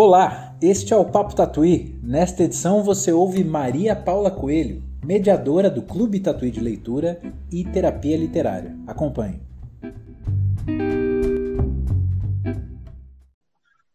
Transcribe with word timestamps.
Olá, 0.00 0.56
este 0.62 0.94
é 0.94 0.96
o 0.96 1.04
Papo 1.04 1.34
Tatuí. 1.34 1.98
Nesta 2.04 2.44
edição 2.44 2.84
você 2.84 3.12
ouve 3.12 3.42
Maria 3.42 3.96
Paula 3.96 4.30
Coelho, 4.30 4.80
mediadora 5.04 5.68
do 5.68 5.82
Clube 5.82 6.20
Tatuí 6.20 6.52
de 6.52 6.60
Leitura 6.60 7.20
e 7.50 7.64
Terapia 7.64 8.16
Literária. 8.16 8.76
Acompanhe. 8.86 9.42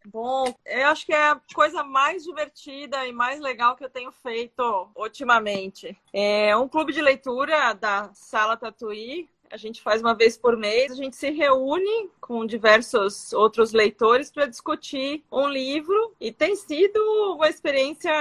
Bom, 0.04 0.44
eu 0.66 0.88
acho 0.88 1.06
que 1.06 1.14
é 1.14 1.30
a 1.30 1.40
coisa 1.54 1.82
mais 1.82 2.22
divertida 2.22 3.06
e 3.06 3.10
mais 3.12 3.40
legal 3.40 3.74
que 3.74 3.86
eu 3.86 3.88
tenho 3.88 4.12
feito 4.12 4.90
ultimamente. 4.94 5.96
É 6.12 6.54
um 6.54 6.68
clube 6.68 6.92
de 6.92 7.00
leitura 7.00 7.72
da 7.72 8.10
Sala 8.12 8.58
Tatuí, 8.58 9.26
a 9.50 9.56
gente 9.56 9.80
faz 9.82 10.00
uma 10.00 10.14
vez 10.14 10.36
por 10.36 10.56
mês, 10.56 10.92
a 10.92 10.96
gente 10.96 11.16
se 11.16 11.30
reúne 11.30 12.10
com 12.20 12.46
diversos 12.46 13.32
outros 13.32 13.72
leitores 13.72 14.30
para 14.30 14.46
discutir 14.46 15.24
um 15.30 15.48
livro 15.48 16.14
e 16.20 16.32
tem 16.32 16.56
sido 16.56 16.98
uma 17.34 17.48
experiência 17.48 18.12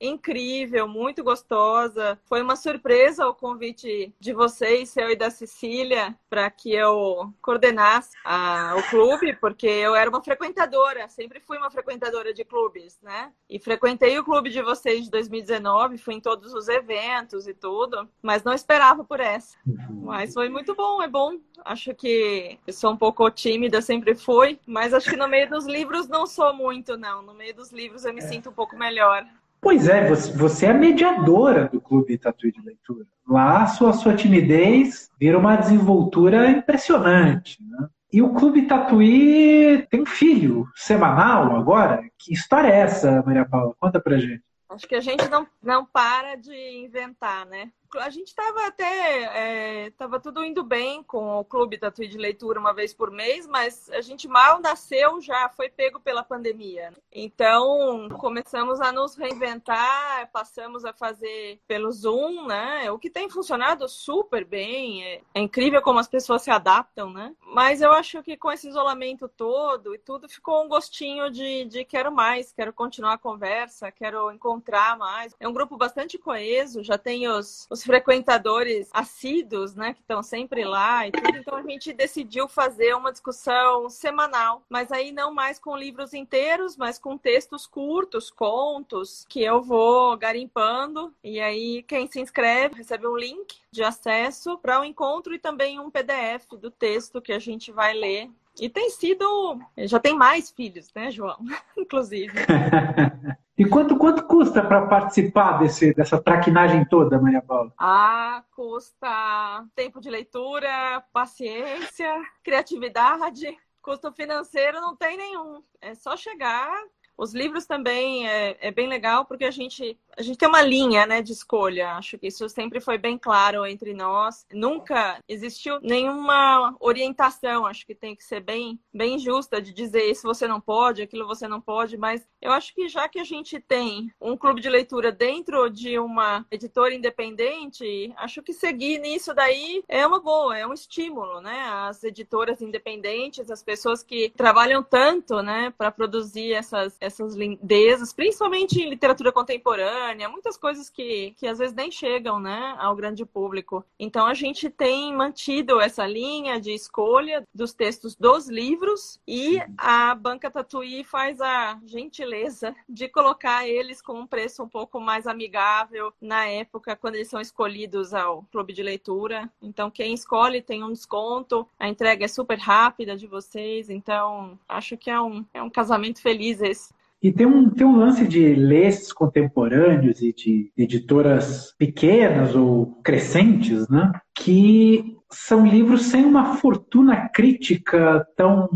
incrível, 0.00 0.88
muito 0.88 1.22
gostosa. 1.22 2.18
Foi 2.24 2.42
uma 2.42 2.56
surpresa 2.56 3.26
o 3.26 3.34
convite 3.34 4.14
de 4.18 4.32
vocês, 4.32 4.90
seu 4.90 5.10
e 5.10 5.16
da 5.16 5.30
Cecília, 5.30 6.16
para 6.28 6.50
que 6.50 6.72
eu 6.72 7.32
coordenasse 7.40 8.16
a, 8.24 8.74
o 8.78 8.90
clube, 8.90 9.36
porque 9.36 9.66
eu 9.66 9.94
era 9.94 10.08
uma 10.08 10.22
frequentadora, 10.22 11.08
sempre 11.08 11.40
fui 11.40 11.58
uma 11.58 11.70
frequentadora 11.70 12.32
de 12.32 12.44
clubes, 12.44 12.98
né? 13.02 13.32
E 13.48 13.58
frequentei 13.58 14.18
o 14.18 14.24
clube 14.24 14.50
de 14.50 14.62
vocês 14.62 15.04
de 15.04 15.10
2019, 15.10 15.98
fui 15.98 16.14
em 16.14 16.20
todos 16.20 16.54
os 16.54 16.68
eventos 16.68 17.46
e 17.46 17.54
tudo, 17.54 18.08
mas 18.22 18.42
não 18.42 18.52
esperava 18.52 19.04
por 19.04 19.20
essa. 19.20 19.56
Uhum. 19.66 20.02
Mas 20.06 20.32
foi 20.32 20.48
muito 20.54 20.74
bom, 20.74 21.02
é 21.02 21.08
bom. 21.08 21.32
Acho 21.64 21.92
que 21.94 22.56
eu 22.64 22.72
sou 22.72 22.92
um 22.92 22.96
pouco 22.96 23.28
tímida, 23.28 23.82
sempre 23.82 24.14
fui, 24.14 24.58
mas 24.64 24.94
acho 24.94 25.10
que 25.10 25.16
no 25.16 25.28
meio 25.28 25.50
dos 25.50 25.66
livros 25.66 26.08
não 26.08 26.26
sou 26.26 26.54
muito, 26.54 26.96
não. 26.96 27.22
No 27.22 27.34
meio 27.34 27.54
dos 27.54 27.72
livros 27.72 28.04
eu 28.04 28.14
me 28.14 28.20
é. 28.20 28.22
sinto 28.22 28.50
um 28.50 28.52
pouco 28.52 28.76
melhor. 28.76 29.26
Pois 29.60 29.88
é, 29.88 30.08
você 30.12 30.66
é 30.66 30.72
mediadora 30.72 31.68
do 31.72 31.80
Clube 31.80 32.16
Tatuí 32.18 32.52
de 32.52 32.60
Leitura. 32.60 33.04
Lá, 33.26 33.66
sua, 33.66 33.92
sua 33.92 34.14
timidez 34.14 35.10
vira 35.18 35.38
uma 35.38 35.56
desenvoltura 35.56 36.48
impressionante. 36.50 37.58
Né? 37.60 37.88
E 38.12 38.22
o 38.22 38.32
Clube 38.34 38.66
Tatuí 38.66 39.86
tem 39.90 40.02
um 40.02 40.06
filho 40.06 40.68
semanal 40.76 41.56
agora. 41.56 42.02
Que 42.18 42.32
história 42.32 42.68
é 42.68 42.80
essa, 42.80 43.22
Maria 43.26 43.44
Paula? 43.44 43.74
Conta 43.80 43.98
pra 43.98 44.18
gente. 44.18 44.42
Acho 44.68 44.86
que 44.86 44.94
a 44.94 45.00
gente 45.00 45.28
não, 45.28 45.46
não 45.62 45.84
para 45.84 46.36
de 46.36 46.54
inventar, 46.84 47.46
né? 47.46 47.70
A 47.98 48.10
gente 48.10 48.28
estava 48.28 48.66
até 48.66 49.86
estava 49.86 50.16
é, 50.16 50.20
tudo 50.20 50.44
indo 50.44 50.62
bem 50.62 51.02
com 51.02 51.38
o 51.38 51.44
clube 51.44 51.78
Tatuí 51.78 52.08
de 52.08 52.18
leitura 52.18 52.58
uma 52.58 52.72
vez 52.72 52.92
por 52.92 53.10
mês, 53.10 53.46
mas 53.46 53.90
a 53.90 54.00
gente 54.00 54.26
mal 54.28 54.60
nasceu 54.60 55.20
já 55.20 55.48
foi 55.48 55.68
pego 55.68 56.00
pela 56.00 56.22
pandemia. 56.22 56.92
Então 57.12 58.08
começamos 58.18 58.80
a 58.80 58.90
nos 58.92 59.14
reinventar, 59.16 60.30
passamos 60.32 60.84
a 60.84 60.92
fazer 60.92 61.60
pelo 61.66 61.90
Zoom, 61.92 62.46
né? 62.46 62.90
O 62.90 62.98
que 62.98 63.10
tem 63.10 63.28
funcionado 63.28 63.88
super 63.88 64.44
bem. 64.44 65.04
É, 65.04 65.20
é 65.34 65.40
incrível 65.40 65.80
como 65.82 65.98
as 65.98 66.08
pessoas 66.08 66.42
se 66.42 66.50
adaptam, 66.50 67.12
né? 67.12 67.34
Mas 67.40 67.80
eu 67.80 67.92
acho 67.92 68.22
que 68.22 68.36
com 68.36 68.50
esse 68.50 68.68
isolamento 68.68 69.28
todo 69.28 69.94
e 69.94 69.98
tudo 69.98 70.28
ficou 70.28 70.64
um 70.64 70.68
gostinho 70.68 71.30
de, 71.30 71.64
de 71.66 71.84
quero 71.84 72.10
mais, 72.10 72.52
quero 72.52 72.72
continuar 72.72 73.14
a 73.14 73.18
conversa, 73.18 73.92
quero 73.92 74.30
encontrar 74.32 74.98
mais. 74.98 75.34
É 75.38 75.46
um 75.46 75.52
grupo 75.52 75.76
bastante 75.76 76.18
coeso, 76.18 76.82
já 76.82 76.98
tem 76.98 77.28
os, 77.28 77.66
os 77.70 77.83
frequentadores 77.84 78.88
assíduos, 78.92 79.74
né, 79.74 79.94
que 79.94 80.00
estão 80.00 80.22
sempre 80.22 80.64
lá 80.64 81.06
e 81.06 81.12
tudo. 81.12 81.36
Então 81.36 81.56
a 81.56 81.62
gente 81.62 81.92
decidiu 81.92 82.48
fazer 82.48 82.94
uma 82.94 83.12
discussão 83.12 83.88
semanal, 83.88 84.62
mas 84.68 84.90
aí 84.90 85.12
não 85.12 85.32
mais 85.32 85.58
com 85.58 85.76
livros 85.76 86.14
inteiros, 86.14 86.76
mas 86.76 86.98
com 86.98 87.16
textos 87.16 87.66
curtos, 87.66 88.30
contos, 88.30 89.24
que 89.28 89.42
eu 89.42 89.62
vou 89.62 90.16
garimpando. 90.16 91.14
E 91.22 91.40
aí 91.40 91.82
quem 91.82 92.06
se 92.10 92.20
inscreve 92.20 92.76
recebe 92.76 93.06
um 93.06 93.16
link 93.16 93.56
de 93.70 93.82
acesso 93.82 94.58
para 94.58 94.78
o 94.78 94.82
um 94.82 94.84
encontro 94.84 95.34
e 95.34 95.38
também 95.38 95.78
um 95.78 95.90
PDF 95.90 96.46
do 96.58 96.70
texto 96.70 97.20
que 97.20 97.32
a 97.32 97.38
gente 97.38 97.70
vai 97.70 97.92
ler 97.92 98.30
e 98.60 98.68
tem 98.68 98.88
sido. 98.90 99.60
Já 99.78 99.98
tem 99.98 100.14
mais 100.14 100.50
filhos, 100.50 100.92
né, 100.94 101.10
João? 101.10 101.38
Inclusive. 101.76 102.32
E 103.56 103.64
quanto, 103.64 103.96
quanto 103.96 104.26
custa 104.26 104.64
para 104.64 104.86
participar 104.86 105.58
desse, 105.58 105.94
dessa 105.94 106.20
traquinagem 106.20 106.84
toda, 106.84 107.20
Maria 107.20 107.40
Paula? 107.40 107.72
Ah, 107.78 108.42
custa 108.50 109.64
tempo 109.76 110.00
de 110.00 110.10
leitura, 110.10 111.04
paciência, 111.12 112.12
criatividade. 112.42 113.56
Custo 113.80 114.10
financeiro 114.12 114.80
não 114.80 114.96
tem 114.96 115.16
nenhum. 115.16 115.62
É 115.80 115.94
só 115.94 116.16
chegar, 116.16 116.72
os 117.16 117.34
livros 117.34 117.66
também 117.66 118.28
é, 118.28 118.56
é, 118.60 118.70
bem 118.70 118.88
legal 118.88 119.24
porque 119.24 119.44
a 119.44 119.50
gente, 119.50 119.98
a 120.16 120.22
gente 120.22 120.38
tem 120.38 120.48
uma 120.48 120.62
linha 120.62 121.06
né, 121.06 121.22
de 121.22 121.32
escolha. 121.32 121.92
Acho 121.92 122.18
que 122.18 122.26
isso 122.26 122.48
sempre 122.48 122.80
foi 122.80 122.98
bem 122.98 123.16
claro 123.16 123.64
entre 123.66 123.94
nós. 123.94 124.46
Nunca 124.52 125.18
existiu 125.28 125.78
nenhuma 125.80 126.76
orientação. 126.80 127.66
Acho 127.66 127.86
que 127.86 127.94
tem 127.94 128.14
que 128.16 128.24
ser 128.24 128.40
bem, 128.40 128.78
bem 128.92 129.18
justa 129.18 129.60
de 129.60 129.72
dizer 129.72 130.10
isso 130.10 130.26
você 130.26 130.46
não 130.46 130.60
pode, 130.60 131.02
aquilo 131.02 131.26
você 131.26 131.46
não 131.46 131.60
pode. 131.60 131.96
Mas 131.96 132.26
eu 132.40 132.52
acho 132.52 132.74
que 132.74 132.88
já 132.88 133.08
que 133.08 133.18
a 133.18 133.24
gente 133.24 133.60
tem 133.60 134.12
um 134.20 134.36
clube 134.36 134.60
de 134.60 134.68
leitura 134.68 135.12
dentro 135.12 135.68
de 135.68 135.98
uma 135.98 136.44
editora 136.50 136.94
independente, 136.94 138.12
acho 138.16 138.42
que 138.42 138.52
seguir 138.52 138.98
nisso 138.98 139.34
daí 139.34 139.82
é 139.88 140.06
uma 140.06 140.20
boa, 140.20 140.56
é 140.56 140.66
um 140.66 140.72
estímulo, 140.72 141.40
né? 141.40 141.60
As 141.68 142.02
editoras 142.02 142.60
independentes, 142.60 143.50
as 143.50 143.62
pessoas 143.62 144.02
que 144.02 144.30
trabalham 144.36 144.82
tanto, 144.82 145.42
né, 145.42 145.72
para 145.76 145.90
produzir 145.90 146.52
essas 146.52 146.96
essas 147.04 147.34
lindezas, 147.34 148.12
principalmente 148.12 148.80
em 148.80 148.88
literatura 148.88 149.32
contemporânea, 149.32 150.28
muitas 150.28 150.56
coisas 150.56 150.88
que, 150.88 151.34
que 151.36 151.46
às 151.46 151.58
vezes 151.58 151.74
nem 151.74 151.90
chegam 151.90 152.40
né, 152.40 152.74
ao 152.78 152.96
grande 152.96 153.24
público. 153.24 153.84
Então 153.98 154.26
a 154.26 154.34
gente 154.34 154.70
tem 154.70 155.14
mantido 155.14 155.80
essa 155.80 156.06
linha 156.06 156.60
de 156.60 156.72
escolha 156.72 157.46
dos 157.54 157.72
textos 157.72 158.14
dos 158.14 158.48
livros 158.48 159.20
e 159.26 159.58
a 159.76 160.14
Banca 160.14 160.50
Tatuí 160.50 161.04
faz 161.04 161.40
a 161.40 161.78
gentileza 161.84 162.74
de 162.88 163.08
colocar 163.08 163.68
eles 163.68 164.00
com 164.00 164.20
um 164.20 164.26
preço 164.26 164.62
um 164.62 164.68
pouco 164.68 165.00
mais 165.00 165.26
amigável 165.26 166.12
na 166.20 166.46
época 166.46 166.96
quando 166.96 167.16
eles 167.16 167.28
são 167.28 167.40
escolhidos 167.40 168.14
ao 168.14 168.42
clube 168.44 168.72
de 168.72 168.82
leitura. 168.82 169.50
Então 169.60 169.90
quem 169.90 170.14
escolhe 170.14 170.62
tem 170.62 170.82
um 170.82 170.92
desconto, 170.92 171.66
a 171.78 171.88
entrega 171.88 172.24
é 172.24 172.28
super 172.28 172.58
rápida 172.58 173.16
de 173.16 173.26
vocês, 173.26 173.90
então 173.90 174.58
acho 174.68 174.96
que 174.96 175.10
é 175.10 175.20
um, 175.20 175.44
é 175.52 175.62
um 175.62 175.70
casamento 175.70 176.20
feliz 176.20 176.60
esse. 176.62 176.93
E 177.24 177.32
tem 177.32 177.46
um, 177.46 177.70
tem 177.70 177.86
um 177.86 177.96
lance 177.96 178.28
de 178.28 178.54
leis 178.54 179.10
contemporâneos 179.10 180.20
e 180.20 180.30
de 180.30 180.70
editoras 180.76 181.74
pequenas 181.78 182.54
ou 182.54 183.00
crescentes, 183.02 183.88
né? 183.88 184.12
Que 184.34 185.16
são 185.32 185.66
livros 185.66 186.02
sem 186.02 186.22
uma 186.22 186.56
fortuna 186.56 187.30
crítica 187.30 188.26
tão, 188.36 188.68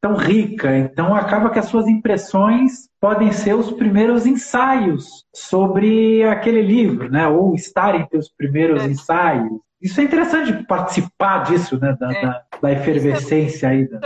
tão 0.00 0.16
rica. 0.16 0.76
Então 0.76 1.14
acaba 1.14 1.48
que 1.48 1.60
as 1.60 1.66
suas 1.66 1.86
impressões 1.86 2.88
podem 3.00 3.30
ser 3.30 3.54
os 3.54 3.70
primeiros 3.70 4.26
ensaios 4.26 5.24
sobre 5.32 6.24
aquele 6.24 6.60
livro, 6.60 7.08
né? 7.08 7.28
Ou 7.28 7.54
estarem 7.54 8.04
teus 8.08 8.28
primeiros 8.28 8.82
é. 8.82 8.86
ensaios. 8.86 9.60
Isso 9.80 10.00
é 10.00 10.04
interessante 10.04 10.66
participar 10.66 11.44
disso, 11.44 11.78
né? 11.78 11.96
Da, 12.00 12.12
é. 12.12 12.20
da, 12.20 12.42
da 12.62 12.72
efervescência 12.72 13.68
aí. 13.68 13.88
Da... 13.88 14.00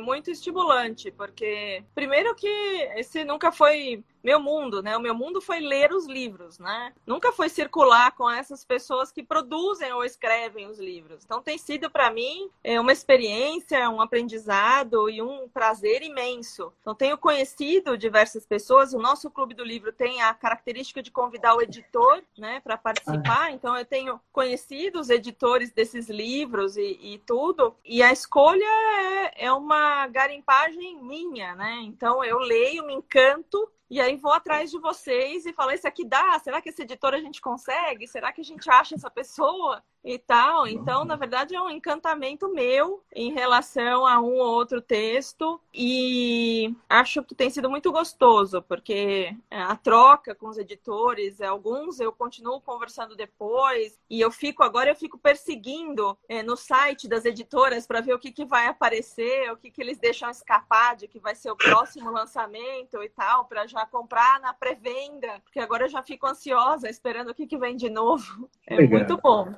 Muito 0.00 0.30
estimulante, 0.30 1.10
porque 1.10 1.84
primeiro 1.94 2.34
que 2.34 2.48
esse 2.96 3.24
nunca 3.24 3.52
foi 3.52 4.02
meu 4.22 4.40
mundo, 4.40 4.82
né? 4.82 4.96
O 4.96 5.00
meu 5.00 5.14
mundo 5.14 5.40
foi 5.40 5.60
ler 5.60 5.92
os 5.92 6.06
livros, 6.06 6.58
né? 6.58 6.92
Nunca 7.06 7.32
foi 7.32 7.48
circular 7.48 8.12
com 8.12 8.30
essas 8.30 8.64
pessoas 8.64 9.10
que 9.10 9.22
produzem 9.22 9.92
ou 9.92 10.04
escrevem 10.04 10.66
os 10.66 10.78
livros. 10.78 11.24
Então 11.24 11.42
tem 11.42 11.58
sido 11.58 11.90
para 11.90 12.10
mim 12.10 12.50
é, 12.62 12.80
uma 12.80 12.92
experiência, 12.92 13.88
um 13.90 14.00
aprendizado 14.00 15.08
e 15.08 15.22
um 15.22 15.48
prazer 15.48 16.02
imenso. 16.02 16.72
Então 16.80 16.94
tenho 16.94 17.16
conhecido 17.16 17.96
diversas 17.96 18.46
pessoas. 18.46 18.92
O 18.92 18.98
nosso 18.98 19.30
clube 19.30 19.54
do 19.54 19.64
livro 19.64 19.92
tem 19.92 20.22
a 20.22 20.32
característica 20.34 21.02
de 21.02 21.10
convidar 21.10 21.54
o 21.54 21.62
editor, 21.62 22.22
né, 22.36 22.60
para 22.60 22.76
participar. 22.76 23.44
Ah. 23.44 23.52
Então 23.52 23.76
eu 23.76 23.84
tenho 23.84 24.20
conhecido 24.32 25.00
os 25.00 25.10
editores 25.10 25.70
desses 25.70 26.08
livros 26.08 26.76
e, 26.76 26.98
e 27.00 27.18
tudo. 27.26 27.74
E 27.84 28.02
a 28.02 28.12
escolha 28.12 28.64
é, 28.64 29.46
é 29.46 29.52
uma 29.52 30.06
garimpagem 30.08 31.02
minha, 31.02 31.54
né? 31.54 31.80
Então 31.84 32.24
eu 32.24 32.38
leio, 32.38 32.86
me 32.86 32.94
encanto 32.94 33.70
e 33.90 34.00
aí 34.00 34.16
vou 34.16 34.32
atrás 34.32 34.70
de 34.70 34.78
vocês 34.78 35.44
e 35.44 35.52
falo, 35.52 35.72
esse 35.72 35.86
aqui 35.86 36.04
dá? 36.04 36.38
Será 36.38 36.62
que 36.62 36.68
esse 36.68 36.82
editor 36.82 37.12
a 37.12 37.18
gente 37.18 37.40
consegue? 37.40 38.06
Será 38.06 38.32
que 38.32 38.40
a 38.40 38.44
gente 38.44 38.70
acha 38.70 38.94
essa 38.94 39.10
pessoa? 39.10 39.82
E 40.04 40.18
tal. 40.18 40.66
Então, 40.66 41.04
na 41.04 41.16
verdade, 41.16 41.54
é 41.54 41.60
um 41.60 41.70
encantamento 41.70 42.48
meu 42.48 43.02
em 43.14 43.32
relação 43.32 44.06
a 44.06 44.18
um 44.20 44.38
ou 44.38 44.54
outro 44.54 44.80
texto 44.80 45.60
e 45.74 46.74
acho 46.88 47.22
que 47.22 47.34
tem 47.34 47.50
sido 47.50 47.68
muito 47.68 47.92
gostoso, 47.92 48.62
porque 48.62 49.36
a 49.50 49.76
troca 49.76 50.34
com 50.34 50.48
os 50.48 50.58
editores, 50.58 51.40
alguns 51.40 52.00
eu 52.00 52.12
continuo 52.12 52.60
conversando 52.60 53.14
depois 53.14 53.98
e 54.08 54.20
eu 54.20 54.30
fico 54.30 54.62
agora 54.62 54.90
eu 54.90 54.96
fico 54.96 55.18
perseguindo 55.18 56.16
é, 56.28 56.42
no 56.42 56.56
site 56.56 57.08
das 57.08 57.24
editoras 57.24 57.86
para 57.86 58.00
ver 58.00 58.14
o 58.14 58.18
que, 58.18 58.32
que 58.32 58.44
vai 58.44 58.66
aparecer, 58.66 59.50
o 59.52 59.56
que, 59.56 59.70
que 59.70 59.80
eles 59.80 59.98
deixam 59.98 60.30
escapar 60.30 60.96
de 60.96 61.08
que 61.08 61.18
vai 61.18 61.34
ser 61.34 61.50
o 61.50 61.56
próximo 61.56 62.10
lançamento 62.10 63.02
e 63.02 63.08
tal, 63.08 63.44
para 63.44 63.66
já 63.66 63.84
comprar 63.86 64.40
na 64.40 64.54
pré-venda, 64.54 65.40
porque 65.40 65.60
agora 65.60 65.84
eu 65.84 65.88
já 65.88 66.02
fico 66.02 66.26
ansiosa 66.26 66.88
esperando 66.88 67.30
o 67.30 67.34
que, 67.34 67.46
que 67.46 67.58
vem 67.58 67.76
de 67.76 67.90
novo. 67.90 68.48
É 68.66 68.76
Legal. 68.76 68.98
muito 68.98 69.16
bom. 69.18 69.54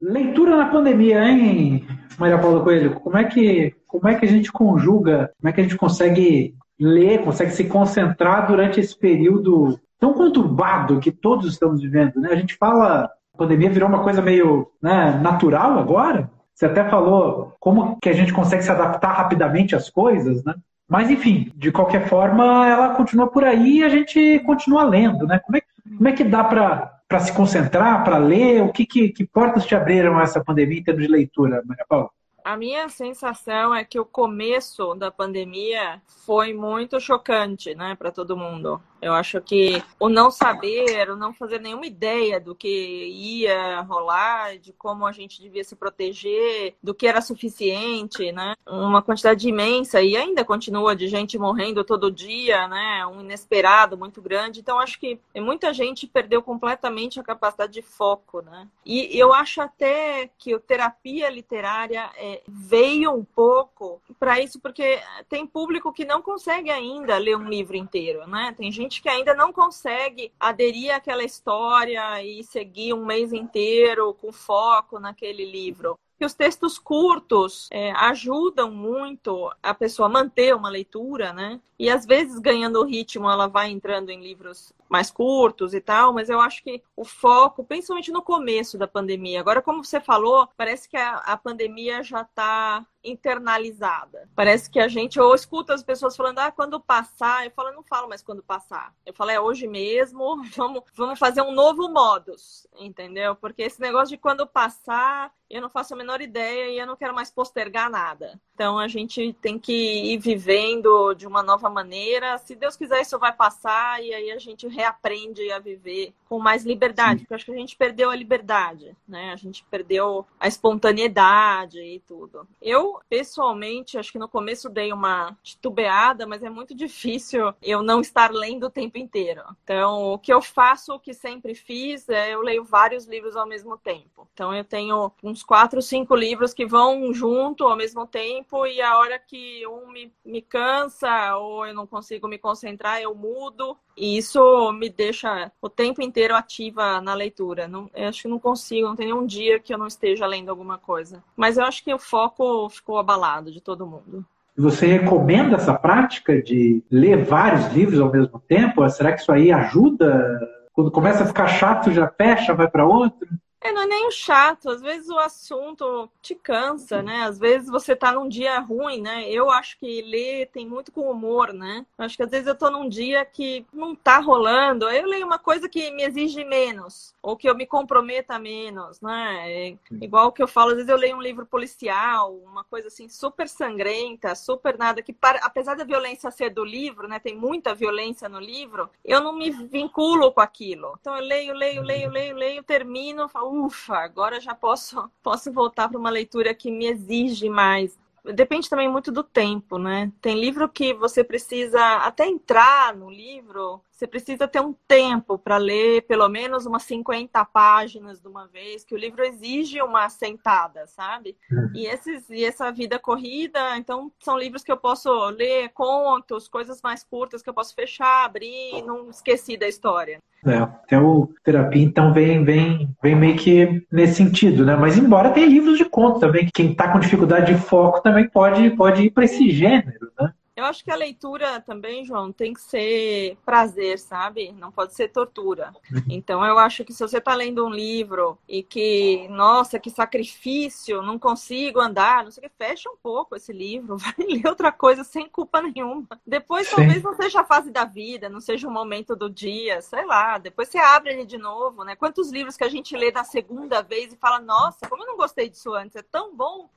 Leitura 0.00 0.56
na 0.56 0.66
pandemia, 0.66 1.24
hein, 1.24 1.86
Maria 2.18 2.38
Paula 2.38 2.62
Coelho? 2.62 2.94
Como 3.00 3.16
é 3.16 3.24
que 3.24 3.74
como 3.88 4.06
é 4.06 4.14
que 4.14 4.26
a 4.26 4.28
gente 4.28 4.52
conjuga, 4.52 5.32
como 5.40 5.48
é 5.48 5.52
que 5.52 5.60
a 5.60 5.64
gente 5.64 5.76
consegue 5.76 6.54
ler, 6.78 7.22
consegue 7.22 7.50
se 7.50 7.64
concentrar 7.64 8.46
durante 8.46 8.78
esse 8.78 8.96
período 8.96 9.80
tão 9.98 10.12
conturbado 10.12 11.00
que 11.00 11.10
todos 11.10 11.50
estamos 11.50 11.80
vivendo, 11.82 12.20
né? 12.20 12.28
A 12.30 12.36
gente 12.36 12.54
fala, 12.56 13.04
a 13.04 13.38
pandemia 13.38 13.70
virou 13.70 13.88
uma 13.88 14.02
coisa 14.02 14.22
meio 14.22 14.70
né, 14.80 15.18
natural 15.20 15.78
agora. 15.78 16.30
Você 16.54 16.66
até 16.66 16.84
falou 16.88 17.54
como 17.58 17.98
que 18.00 18.08
a 18.08 18.12
gente 18.12 18.32
consegue 18.32 18.62
se 18.62 18.70
adaptar 18.70 19.12
rapidamente 19.12 19.74
às 19.74 19.90
coisas, 19.90 20.44
né? 20.44 20.54
Mas, 20.88 21.10
enfim, 21.10 21.52
de 21.56 21.70
qualquer 21.70 22.08
forma, 22.08 22.66
ela 22.66 22.94
continua 22.94 23.26
por 23.26 23.44
aí 23.44 23.78
e 23.78 23.84
a 23.84 23.88
gente 23.88 24.38
continua 24.40 24.84
lendo, 24.84 25.26
né? 25.26 25.38
Como 25.38 25.56
é, 25.56 25.62
como 25.96 26.08
é 26.08 26.12
que 26.12 26.24
dá 26.24 26.44
para 26.44 26.97
para 27.08 27.20
se 27.20 27.32
concentrar, 27.32 28.04
para 28.04 28.18
ler? 28.18 28.62
O 28.62 28.70
que, 28.70 28.84
que, 28.84 29.08
que, 29.08 29.26
portas 29.26 29.64
te 29.64 29.74
abriram 29.74 30.20
essa 30.20 30.44
pandemia 30.44 30.80
em 30.80 30.84
termos 30.84 31.02
de 31.02 31.10
leitura, 31.10 31.62
Maria 31.64 31.86
Paula? 31.88 32.10
A 32.44 32.56
minha 32.56 32.88
sensação 32.88 33.74
é 33.74 33.84
que 33.84 33.98
o 33.98 34.04
começo 34.04 34.94
da 34.94 35.10
pandemia 35.10 36.00
foi 36.24 36.54
muito 36.54 37.00
chocante, 37.00 37.74
né, 37.74 37.96
para 37.98 38.10
todo 38.10 38.36
mundo. 38.36 38.80
Eu 39.00 39.12
acho 39.12 39.40
que 39.40 39.82
o 39.98 40.08
não 40.08 40.30
saber, 40.30 41.08
o 41.10 41.16
não 41.16 41.32
fazer 41.32 41.60
nenhuma 41.60 41.86
ideia 41.86 42.40
do 42.40 42.54
que 42.54 42.68
ia 42.68 43.80
rolar, 43.82 44.58
de 44.58 44.72
como 44.72 45.06
a 45.06 45.12
gente 45.12 45.40
devia 45.40 45.62
se 45.62 45.76
proteger, 45.76 46.74
do 46.82 46.94
que 46.94 47.06
era 47.06 47.20
suficiente, 47.20 48.32
né? 48.32 48.54
Uma 48.66 49.00
quantidade 49.00 49.48
imensa 49.48 50.02
e 50.02 50.16
ainda 50.16 50.44
continua 50.44 50.96
de 50.96 51.06
gente 51.08 51.38
morrendo 51.38 51.84
todo 51.84 52.10
dia, 52.10 52.66
né? 52.66 53.06
Um 53.06 53.20
inesperado 53.20 53.96
muito 53.96 54.20
grande. 54.20 54.60
Então 54.60 54.78
acho 54.78 54.98
que 54.98 55.18
muita 55.36 55.72
gente 55.72 56.06
perdeu 56.06 56.42
completamente 56.42 57.20
a 57.20 57.24
capacidade 57.24 57.72
de 57.72 57.82
foco, 57.82 58.42
né? 58.42 58.66
E 58.84 59.16
eu 59.18 59.32
acho 59.32 59.60
até 59.60 60.30
que 60.38 60.54
a 60.54 60.58
terapia 60.58 61.30
literária 61.30 62.10
é, 62.16 62.42
veio 62.48 63.12
um 63.12 63.24
pouco 63.24 64.00
para 64.18 64.40
isso, 64.40 64.58
porque 64.60 65.00
tem 65.28 65.46
público 65.46 65.92
que 65.92 66.04
não 66.04 66.20
consegue 66.20 66.70
ainda 66.70 67.16
ler 67.18 67.36
um 67.36 67.48
livro 67.48 67.76
inteiro, 67.76 68.26
né? 68.26 68.54
Tem 68.56 68.70
gente 68.72 68.87
gente 68.88 69.02
que 69.02 69.08
ainda 69.08 69.34
não 69.34 69.52
consegue 69.52 70.32
aderir 70.40 70.94
àquela 70.94 71.22
história 71.22 72.22
e 72.22 72.42
seguir 72.42 72.94
um 72.94 73.04
mês 73.04 73.32
inteiro 73.32 74.14
com 74.14 74.32
foco 74.32 74.98
naquele 74.98 75.44
livro 75.44 75.98
que 76.18 76.24
os 76.24 76.34
textos 76.34 76.80
curtos 76.80 77.68
é, 77.70 77.92
ajudam 77.92 78.72
muito 78.72 79.52
a 79.62 79.72
pessoa 79.72 80.08
a 80.08 80.10
manter 80.10 80.52
uma 80.52 80.68
leitura, 80.68 81.32
né? 81.32 81.60
E 81.78 81.88
às 81.88 82.04
vezes, 82.04 82.40
ganhando 82.40 82.84
ritmo, 82.84 83.30
ela 83.30 83.46
vai 83.46 83.70
entrando 83.70 84.10
em 84.10 84.20
livros 84.20 84.72
mais 84.88 85.10
curtos 85.10 85.74
e 85.74 85.80
tal, 85.80 86.12
mas 86.12 86.30
eu 86.30 86.40
acho 86.40 86.62
que 86.62 86.82
o 86.96 87.04
foco, 87.04 87.64
principalmente 87.64 88.10
no 88.10 88.22
começo 88.22 88.78
da 88.78 88.88
pandemia, 88.88 89.40
agora, 89.40 89.62
como 89.62 89.84
você 89.84 90.00
falou, 90.00 90.48
parece 90.56 90.88
que 90.88 90.96
a, 90.96 91.16
a 91.16 91.36
pandemia 91.36 92.02
já 92.02 92.22
está 92.22 92.86
internalizada. 93.04 94.28
Parece 94.34 94.70
que 94.70 94.80
a 94.80 94.88
gente 94.88 95.20
ou 95.20 95.34
escuta 95.34 95.74
as 95.74 95.82
pessoas 95.82 96.16
falando, 96.16 96.38
ah, 96.40 96.50
quando 96.50 96.80
passar, 96.80 97.44
eu 97.44 97.50
falo, 97.50 97.72
não 97.72 97.82
falo 97.82 98.08
mais 98.08 98.22
quando 98.22 98.42
passar. 98.42 98.94
Eu 99.06 99.14
falo, 99.14 99.30
é 99.30 99.40
hoje 99.40 99.66
mesmo, 99.66 100.42
vamos, 100.56 100.82
vamos 100.94 101.18
fazer 101.18 101.42
um 101.42 101.52
novo 101.52 101.88
modus, 101.88 102.66
entendeu? 102.78 103.36
Porque 103.36 103.62
esse 103.62 103.80
negócio 103.80 104.08
de 104.08 104.18
quando 104.18 104.46
passar, 104.46 105.32
eu 105.48 105.62
não 105.62 105.70
faço 105.70 105.94
a 105.94 105.96
menor 105.96 106.20
ideia 106.20 106.70
e 106.70 106.78
eu 106.78 106.86
não 106.86 106.96
quero 106.96 107.14
mais 107.14 107.30
postergar 107.30 107.90
nada. 107.90 108.40
Então 108.54 108.78
a 108.78 108.88
gente 108.88 109.32
tem 109.34 109.58
que 109.58 110.12
ir 110.12 110.18
vivendo 110.18 111.14
de 111.14 111.26
uma 111.26 111.42
nova 111.42 111.70
maneira. 111.70 112.36
Se 112.38 112.56
Deus 112.56 112.76
quiser, 112.76 113.00
isso 113.00 113.18
vai 113.18 113.32
passar 113.32 114.02
e 114.02 114.12
aí 114.12 114.30
a 114.32 114.38
gente 114.38 114.66
reaprende 114.78 115.50
a 115.50 115.58
viver 115.58 116.14
com 116.28 116.38
mais 116.38 116.64
liberdade, 116.64 117.20
Sim. 117.20 117.24
porque 117.24 117.34
acho 117.34 117.44
que 117.46 117.50
a 117.50 117.56
gente 117.56 117.76
perdeu 117.76 118.10
a 118.10 118.14
liberdade, 118.14 118.96
né? 119.08 119.32
A 119.32 119.36
gente 119.36 119.64
perdeu 119.68 120.24
a 120.38 120.46
espontaneidade 120.46 121.80
e 121.80 121.98
tudo. 122.00 122.46
Eu, 122.62 123.00
pessoalmente, 123.08 123.98
acho 123.98 124.12
que 124.12 124.20
no 124.20 124.28
começo 124.28 124.68
dei 124.68 124.92
uma 124.92 125.36
titubeada, 125.42 126.28
mas 126.28 126.44
é 126.44 126.50
muito 126.50 126.76
difícil 126.76 127.52
eu 127.60 127.82
não 127.82 128.00
estar 128.00 128.30
lendo 128.30 128.66
o 128.66 128.70
tempo 128.70 128.98
inteiro. 128.98 129.42
Então, 129.64 130.12
o 130.12 130.18
que 130.18 130.32
eu 130.32 130.40
faço, 130.40 130.94
o 130.94 131.00
que 131.00 131.12
sempre 131.12 131.56
fiz, 131.56 132.08
é 132.08 132.32
eu 132.32 132.40
leio 132.40 132.62
vários 132.62 133.04
livros 133.04 133.34
ao 133.34 133.48
mesmo 133.48 133.76
tempo. 133.76 134.28
Então, 134.32 134.54
eu 134.54 134.62
tenho 134.62 135.10
uns 135.24 135.42
quatro, 135.42 135.82
cinco 135.82 136.14
livros 136.14 136.54
que 136.54 136.64
vão 136.64 137.12
junto 137.12 137.64
ao 137.64 137.74
mesmo 137.74 138.06
tempo 138.06 138.64
e 138.64 138.80
a 138.80 138.96
hora 138.96 139.18
que 139.18 139.66
um 139.66 139.90
me, 139.90 140.12
me 140.24 140.40
cansa 140.40 141.36
ou 141.36 141.66
eu 141.66 141.74
não 141.74 141.86
consigo 141.86 142.28
me 142.28 142.38
concentrar, 142.38 143.00
eu 143.00 143.12
mudo. 143.12 143.76
E 143.98 144.16
isso 144.16 144.72
me 144.72 144.88
deixa 144.88 145.50
o 145.60 145.68
tempo 145.68 146.00
inteiro 146.00 146.34
ativa 146.36 147.00
na 147.00 147.14
leitura. 147.14 147.66
Não, 147.66 147.90
acho 147.94 148.22
que 148.22 148.28
não 148.28 148.38
consigo, 148.38 148.86
não 148.86 148.96
tem 148.96 149.06
nenhum 149.06 149.26
dia 149.26 149.58
que 149.58 149.74
eu 149.74 149.78
não 149.78 149.88
esteja 149.88 150.26
lendo 150.26 150.50
alguma 150.50 150.78
coisa. 150.78 151.22
Mas 151.36 151.58
eu 151.58 151.64
acho 151.64 151.82
que 151.82 151.92
o 151.92 151.98
foco 151.98 152.68
ficou 152.68 152.98
abalado 152.98 153.50
de 153.50 153.60
todo 153.60 153.86
mundo. 153.86 154.24
Você 154.56 154.86
recomenda 154.86 155.56
essa 155.56 155.74
prática 155.74 156.40
de 156.42 156.82
ler 156.90 157.24
vários 157.24 157.72
livros 157.72 158.00
ao 158.00 158.10
mesmo 158.10 158.40
tempo? 158.40 158.88
Será 158.88 159.12
que 159.12 159.20
isso 159.20 159.32
aí 159.32 159.52
ajuda? 159.52 160.40
Quando 160.72 160.90
começa 160.90 161.24
a 161.24 161.26
ficar 161.26 161.48
chato, 161.48 161.92
já 161.92 162.08
fecha, 162.08 162.54
vai 162.54 162.68
para 162.68 162.86
outro? 162.86 163.28
É, 163.60 163.72
não 163.72 163.82
é 163.82 163.86
nem 163.86 164.10
chato, 164.12 164.70
às 164.70 164.80
vezes 164.80 165.08
o 165.08 165.18
assunto 165.18 166.08
te 166.22 166.34
cansa, 166.34 167.02
né? 167.02 167.22
Às 167.22 167.38
vezes 167.38 167.68
você 167.68 167.96
tá 167.96 168.12
num 168.12 168.28
dia 168.28 168.58
ruim, 168.60 169.00
né? 169.00 169.28
Eu 169.28 169.50
acho 169.50 169.76
que 169.78 170.00
ler 170.02 170.48
tem 170.52 170.66
muito 170.66 170.92
com 170.92 171.10
humor, 171.10 171.52
né? 171.52 171.84
Acho 171.98 172.16
que 172.16 172.22
às 172.22 172.30
vezes 172.30 172.46
eu 172.46 172.54
tô 172.54 172.70
num 172.70 172.88
dia 172.88 173.24
que 173.24 173.66
não 173.72 173.96
tá 173.96 174.18
rolando, 174.18 174.88
eu 174.88 175.06
leio 175.06 175.26
uma 175.26 175.38
coisa 175.38 175.68
que 175.68 175.90
me 175.90 176.04
exige 176.04 176.44
menos, 176.44 177.14
ou 177.20 177.36
que 177.36 177.48
eu 177.48 177.54
me 177.54 177.66
comprometa 177.66 178.38
menos, 178.38 179.00
né? 179.00 179.50
É 179.50 179.76
igual 180.00 180.30
que 180.30 180.42
eu 180.42 180.48
falo, 180.48 180.70
às 180.70 180.76
vezes 180.76 180.90
eu 180.90 180.96
leio 180.96 181.16
um 181.16 181.22
livro 181.22 181.44
policial, 181.44 182.34
uma 182.36 182.62
coisa 182.62 182.86
assim 182.88 183.08
super 183.08 183.48
sangrenta, 183.48 184.34
super 184.36 184.78
nada, 184.78 185.02
que 185.02 185.12
para... 185.12 185.40
apesar 185.40 185.74
da 185.74 185.84
violência 185.84 186.30
ser 186.30 186.50
do 186.50 186.64
livro, 186.64 187.08
né? 187.08 187.18
Tem 187.18 187.36
muita 187.36 187.74
violência 187.74 188.28
no 188.28 188.38
livro, 188.38 188.88
eu 189.04 189.20
não 189.20 189.32
me 189.36 189.50
vinculo 189.50 190.32
com 190.32 190.40
aquilo. 190.40 190.96
Então 191.00 191.16
eu 191.16 191.24
leio, 191.24 191.54
leio, 191.54 191.82
leio, 191.82 192.08
leio, 192.10 192.36
leio, 192.36 192.62
termino, 192.62 193.28
falo, 193.28 193.47
ufa, 193.48 193.96
agora 193.98 194.40
já 194.40 194.54
posso, 194.54 195.10
posso 195.22 195.52
voltar 195.52 195.88
para 195.88 195.98
uma 195.98 196.10
leitura 196.10 196.54
que 196.54 196.70
me 196.70 196.86
exige 196.86 197.48
mais. 197.48 197.98
Depende 198.24 198.68
também 198.68 198.88
muito 198.88 199.10
do 199.10 199.22
tempo, 199.22 199.78
né? 199.78 200.12
Tem 200.20 200.38
livro 200.38 200.68
que 200.68 200.92
você 200.92 201.24
precisa 201.24 201.80
até 201.98 202.26
entrar 202.26 202.94
no 202.94 203.10
livro, 203.10 203.80
você 203.98 204.06
precisa 204.06 204.46
ter 204.46 204.60
um 204.60 204.72
tempo 204.86 205.36
para 205.36 205.56
ler 205.56 206.02
pelo 206.02 206.28
menos 206.28 206.66
umas 206.66 206.84
50 206.84 207.44
páginas 207.46 208.20
de 208.20 208.28
uma 208.28 208.46
vez, 208.46 208.84
que 208.84 208.94
o 208.94 208.98
livro 208.98 209.24
exige 209.24 209.82
uma 209.82 210.08
sentada, 210.08 210.86
sabe? 210.86 211.36
Uhum. 211.50 211.72
E, 211.74 211.84
esses, 211.84 212.30
e 212.30 212.44
essa 212.44 212.70
vida 212.70 212.96
corrida, 212.96 213.76
então 213.76 214.12
são 214.20 214.38
livros 214.38 214.62
que 214.62 214.70
eu 214.70 214.76
posso 214.76 215.10
ler, 215.30 215.70
contos, 215.70 216.46
coisas 216.46 216.80
mais 216.80 217.02
curtas 217.02 217.42
que 217.42 217.50
eu 217.50 217.54
posso 217.54 217.74
fechar, 217.74 218.24
abrir 218.24 218.78
e 218.78 218.82
não 218.82 219.10
esqueci 219.10 219.56
da 219.56 219.66
história. 219.66 220.20
É, 220.46 220.58
até 220.58 220.96
o 220.96 221.28
terapia 221.42 221.82
então 221.82 222.12
vem, 222.12 222.44
vem, 222.44 222.94
vem 223.02 223.16
meio 223.16 223.36
que 223.36 223.84
nesse 223.90 224.14
sentido, 224.14 224.64
né? 224.64 224.76
Mas 224.76 224.96
embora 224.96 225.32
tenha 225.32 225.48
livros 225.48 225.76
de 225.76 225.84
conto 225.84 226.20
também, 226.20 226.48
quem 226.54 226.70
está 226.70 226.92
com 226.92 227.00
dificuldade 227.00 227.52
de 227.52 227.60
foco 227.60 228.00
também 228.00 228.28
pode, 228.28 228.70
pode 228.70 229.02
ir 229.02 229.10
para 229.10 229.24
esse 229.24 229.50
gênero, 229.50 230.12
né? 230.20 230.32
Eu 230.58 230.64
acho 230.64 230.82
que 230.82 230.90
a 230.90 230.96
leitura 230.96 231.60
também, 231.60 232.04
João, 232.04 232.32
tem 232.32 232.52
que 232.52 232.60
ser 232.60 233.38
prazer, 233.46 233.96
sabe? 233.96 234.50
Não 234.50 234.72
pode 234.72 234.92
ser 234.92 235.06
tortura. 235.06 235.72
Uhum. 235.88 236.02
Então, 236.10 236.44
eu 236.44 236.58
acho 236.58 236.84
que 236.84 236.92
se 236.92 236.98
você 236.98 237.18
está 237.18 237.32
lendo 237.32 237.64
um 237.64 237.70
livro 237.70 238.36
e 238.48 238.64
que, 238.64 239.28
nossa, 239.28 239.78
que 239.78 239.88
sacrifício, 239.88 241.00
não 241.00 241.16
consigo 241.16 241.78
andar, 241.78 242.24
não 242.24 242.32
sei 242.32 242.44
o 242.44 242.50
que, 242.50 242.56
fecha 242.58 242.90
um 242.90 242.96
pouco 243.00 243.36
esse 243.36 243.52
livro, 243.52 243.96
vai 244.02 244.14
ler 244.18 244.48
outra 244.48 244.72
coisa 244.72 245.04
sem 245.04 245.28
culpa 245.28 245.62
nenhuma. 245.62 246.08
Depois, 246.26 246.66
Sim. 246.66 246.74
talvez 246.74 247.04
não 247.04 247.14
seja 247.14 247.42
a 247.42 247.44
fase 247.44 247.70
da 247.70 247.84
vida, 247.84 248.28
não 248.28 248.40
seja 248.40 248.66
o 248.66 248.72
momento 248.72 249.14
do 249.14 249.30
dia, 249.30 249.80
sei 249.80 250.04
lá. 250.06 250.38
Depois 250.38 250.68
você 250.68 250.78
abre 250.78 251.12
ele 251.12 251.24
de 251.24 251.38
novo, 251.38 251.84
né? 251.84 251.94
Quantos 251.94 252.32
livros 252.32 252.56
que 252.56 252.64
a 252.64 252.68
gente 252.68 252.96
lê 252.96 253.12
na 253.12 253.22
segunda 253.22 253.80
vez 253.80 254.12
e 254.12 254.16
fala, 254.16 254.40
nossa, 254.40 254.88
como 254.88 255.04
eu 255.04 255.06
não 255.06 255.16
gostei 255.16 255.48
disso 255.48 255.72
antes, 255.72 255.94
é 255.94 256.02
tão 256.02 256.34
bom 256.34 256.68